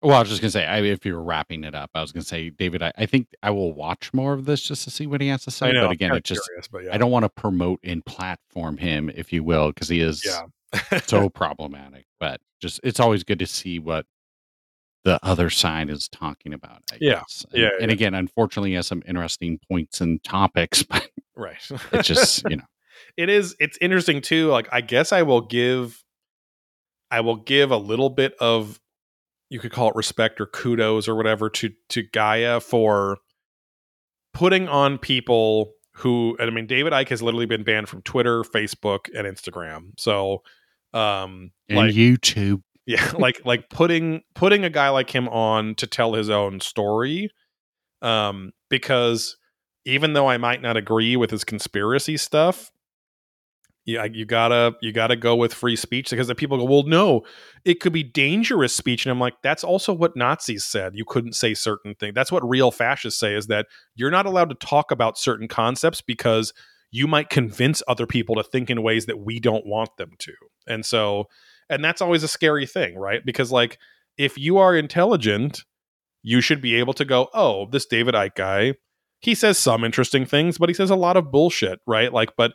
[0.03, 2.11] Well, I was just gonna say, I, if you were wrapping it up, I was
[2.11, 5.07] gonna say, David, I, I think I will watch more of this just to see
[5.07, 5.71] what he has to say.
[5.71, 5.85] Know.
[5.88, 9.31] but again, it just curious, yeah, I don't want to promote and platform him, if
[9.31, 10.99] you will, because he is Yeah.
[11.05, 12.05] so problematic.
[12.19, 14.05] But just it's always good to see what
[15.05, 16.84] the other side is talking about.
[16.91, 17.13] I Yeah.
[17.19, 17.45] guess.
[17.51, 17.93] And, Yeah, and yeah.
[17.95, 21.55] again, unfortunately, he has some interesting points and topics, but right.
[21.93, 22.63] it's just you know,
[23.17, 26.03] it is it's interesting too like i guess i will give
[27.11, 28.80] i will give a little bit of
[29.53, 33.19] you could call it respect or kudos or whatever to to gaia for
[34.34, 39.07] putting on people who i mean david icke has literally been banned from twitter facebook
[39.15, 40.41] and instagram so
[40.93, 42.63] um and like YouTube.
[42.88, 47.30] yeah like like putting putting a guy like him on to tell his own story
[48.01, 49.38] um because
[49.85, 52.71] even though i might not agree with his conspiracy stuff
[53.85, 57.23] yeah you gotta you gotta go with free speech because the people go well no
[57.65, 59.05] it could be dangerous speech.
[59.05, 60.93] And i'm like that's also what nazis said.
[60.95, 64.49] You couldn't say certain things that's what real fascists say is that you're not allowed
[64.49, 66.53] to talk about certain concepts because
[66.91, 70.34] you might convince other people to think in ways that we don't want them to.
[70.68, 71.26] And so
[71.69, 73.26] and that's always a scary thing right?
[73.26, 73.77] Because like
[74.18, 75.64] if you are intelligent
[76.22, 78.73] you should be able to go oh this david icke guy
[79.19, 82.14] he says some interesting things but he says a lot of bullshit right?
[82.14, 82.53] Like but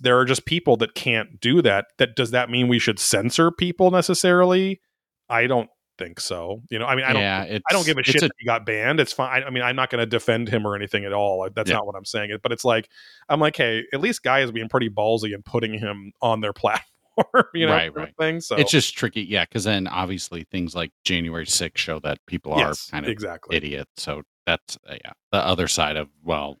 [0.00, 3.50] there are just people that can't do that that does that mean we should censor
[3.50, 4.80] people necessarily
[5.28, 5.68] i don't
[5.98, 8.30] think so you know i mean i don't yeah, I don't give a shit that
[8.38, 8.98] he got banned.
[8.98, 9.42] It's fine.
[9.42, 11.48] I, I mean, I'm not going to defend him or anything at all.
[11.54, 11.76] That's Yeah.
[11.76, 12.36] not what I'm saying.
[12.42, 12.88] But it's like,
[13.28, 16.52] I'm like, hey, at least Gaia is being pretty ballsy and putting him on their
[16.54, 18.14] platform, you know, Right, right.
[18.18, 18.40] thing.
[18.40, 19.44] So it's just tricky, yeah.
[19.44, 23.56] Because then obviously things like January 6th show that people yes, are kind of exactly.
[23.56, 23.90] idiots.
[23.98, 26.58] So that's uh, yeah, the other side of well,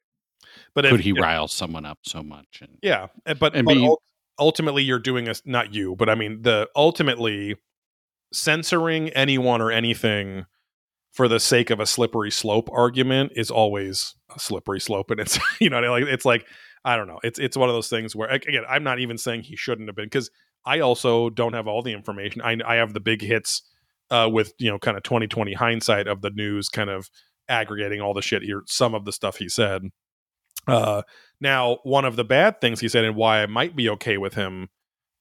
[0.74, 2.60] But could if, he rile someone up so much?
[2.62, 3.08] And Yeah,
[3.38, 3.94] but, And but be-
[4.38, 7.56] ultimately, you're doing a not you, but I mean the ultimately
[8.32, 10.46] censoring anyone or anything
[11.12, 15.38] for the sake of a slippery slope argument is always a slippery slope, and it's
[15.60, 16.46] you know like it's like
[16.84, 19.42] I don't know, it's it's one of those things where again I'm not even saying
[19.42, 20.30] he shouldn't have been because
[20.64, 22.40] I also don't have all the information.
[22.42, 23.62] I I have the big hits
[24.10, 27.08] uh, with you know kind of 2020 hindsight of the news, kind of
[27.48, 29.82] aggregating all the shit here, some of the stuff he said.
[30.66, 31.02] Uh,
[31.40, 34.34] now, one of the bad things he said, and why I might be okay with
[34.34, 34.68] him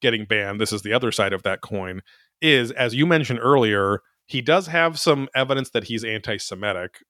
[0.01, 2.01] getting banned, this is the other side of that coin,
[2.41, 6.99] is as you mentioned earlier, he does have some evidence that he's anti Semitic.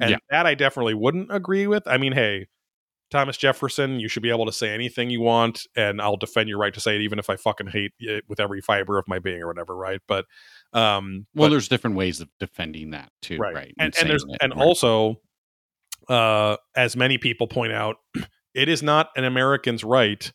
[0.00, 0.16] and Yeah.
[0.30, 1.86] that I definitely wouldn't agree with.
[1.86, 2.46] I mean, hey,
[3.10, 6.58] Thomas Jefferson, you should be able to say anything you want, and I'll defend your
[6.58, 9.18] right to say it, even if I fucking hate it with every fiber of my
[9.18, 10.00] being or whatever, right?
[10.06, 10.26] But,
[10.74, 13.54] um, well, but- there's different ways of defending that too, right?
[13.54, 14.62] right, and, saying and there's and right.
[14.62, 15.20] also
[16.08, 17.96] uh as many people point out
[18.54, 20.32] it is not an american's right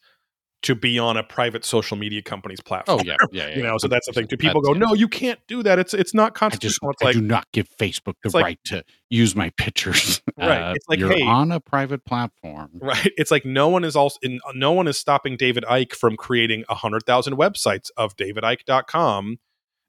[0.62, 3.02] to be on a private social media company's platform.
[3.02, 4.40] Oh yeah, yeah, yeah you know so that's the thing 100%.
[4.40, 5.78] people go no you can't do that.
[5.78, 6.94] It's it's not I just constitutional.
[7.02, 10.22] I like do not give Facebook the like- right to use my pictures.
[10.38, 12.70] Right, Uh, it's like, you're hey- on a private platform.
[12.76, 13.12] right.
[13.18, 16.64] It's like no one is also in, no one is stopping david icke from creating
[16.70, 19.40] a hundred thousand websites of davidicke.com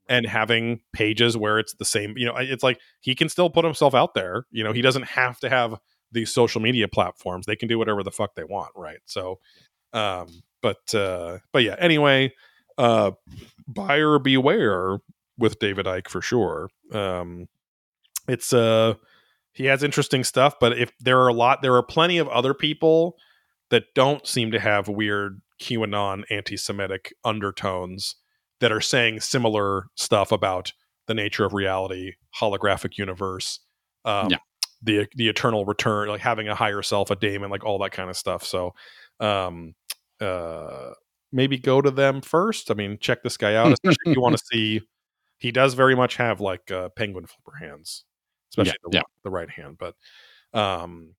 [0.09, 3.65] and having pages where it's the same you know it's like he can still put
[3.65, 5.75] himself out there you know he doesn't have to have
[6.13, 8.99] these social media platforms they can do whatever the fuck they want right?
[9.07, 9.41] So
[9.93, 12.33] um but uh but yeah anyway
[12.79, 13.13] uh
[13.69, 14.99] buyer beware
[15.39, 16.69] with david icke for sure.
[16.93, 17.49] Um
[18.29, 18.95] it's uh
[19.53, 22.55] he has interesting stuff but if there are a lot there are plenty of other
[22.55, 23.17] people
[23.71, 28.17] that don't seem to have weird qanon anti-semitic undertones
[28.65, 30.73] that are saying similar stuff about
[31.07, 33.61] the nature of reality holographic universe
[34.07, 34.39] um Yeah.
[34.83, 38.09] the the eternal return like having a higher self a daemon like all that kind
[38.09, 38.73] of stuff so
[39.21, 39.75] um
[40.23, 40.93] uh
[41.31, 44.35] maybe go to them first i mean check this guy out especially if you want
[44.35, 44.81] to see
[45.37, 48.05] he does very much have like uh penguin flipper hands
[48.51, 49.03] especially Yeah, the, yeah.
[49.25, 49.95] the right hand but
[50.59, 51.15] um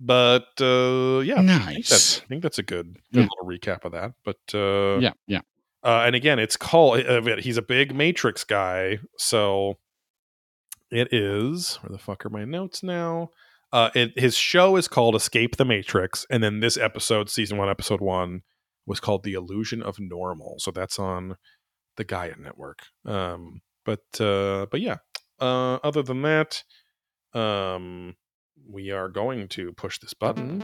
[0.00, 2.20] but uh yeah I think, that's, Nice.
[2.22, 3.28] I think that's a good, good Yeah.
[3.30, 4.12] little recap of that.
[4.24, 5.42] But uh, Yeah, yeah.
[5.84, 7.04] Uh, and again, it's called.
[7.04, 9.78] Uh, he's a big Matrix guy, so
[10.90, 11.76] it is.
[11.76, 13.30] Where the fuck are my notes now?
[13.72, 17.68] Uh, it, his show is called Escape the Matrix, and then this episode, season one,
[17.68, 18.42] episode one,
[18.86, 20.56] was called The Illusion of Normal.
[20.58, 21.36] So that's on
[21.96, 22.78] the Gaia Network.
[23.04, 24.96] Um, but uh, but yeah,
[25.40, 26.62] uh, other than that,
[27.34, 28.16] um,
[28.70, 30.62] we are going to push this button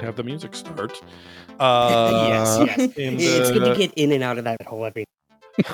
[0.00, 1.00] have the music start.
[1.60, 2.78] Uh, yes, yes.
[2.78, 5.04] and, it's good uh, to get in and out of that hole every.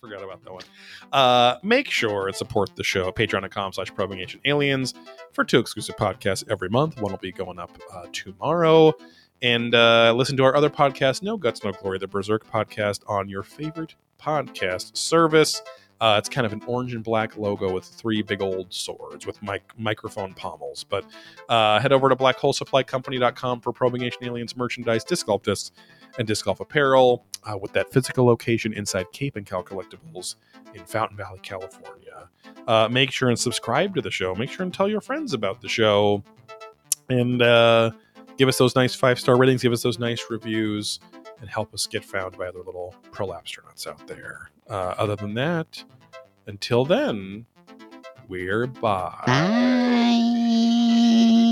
[0.00, 0.62] Forgot about that one.
[1.12, 3.08] Uh, make sure and support the show.
[3.08, 4.94] At patreon.com slash probing ancient aliens
[5.32, 7.00] for two exclusive podcasts every month.
[7.00, 8.94] One will be going up uh, tomorrow.
[9.42, 13.28] And uh, listen to our other podcast, No Guts, No Glory, the Berserk podcast, on
[13.28, 15.60] your favorite podcast service.
[16.00, 19.42] Uh, it's kind of an orange and black logo with three big old swords with
[19.42, 20.84] mic- microphone pommels.
[20.84, 21.04] But
[21.48, 25.72] uh, head over to blackholesupplycompany.com for Probing Ancient Aliens merchandise, disc golf discs,
[26.18, 30.36] and disc golf apparel uh, with that physical location inside Cape and Cowl Collectibles
[30.74, 32.28] in Fountain Valley, California.
[32.66, 34.34] Uh, make sure and subscribe to the show.
[34.34, 36.22] Make sure and tell your friends about the show.
[37.08, 37.92] And uh,
[38.36, 41.00] give us those nice five star ratings, give us those nice reviews,
[41.40, 44.50] and help us get found by other little prolapstronauts out there.
[44.68, 45.84] Uh, other than that,
[46.46, 47.46] until then,
[48.28, 49.22] we're bye.
[49.26, 51.02] Bye.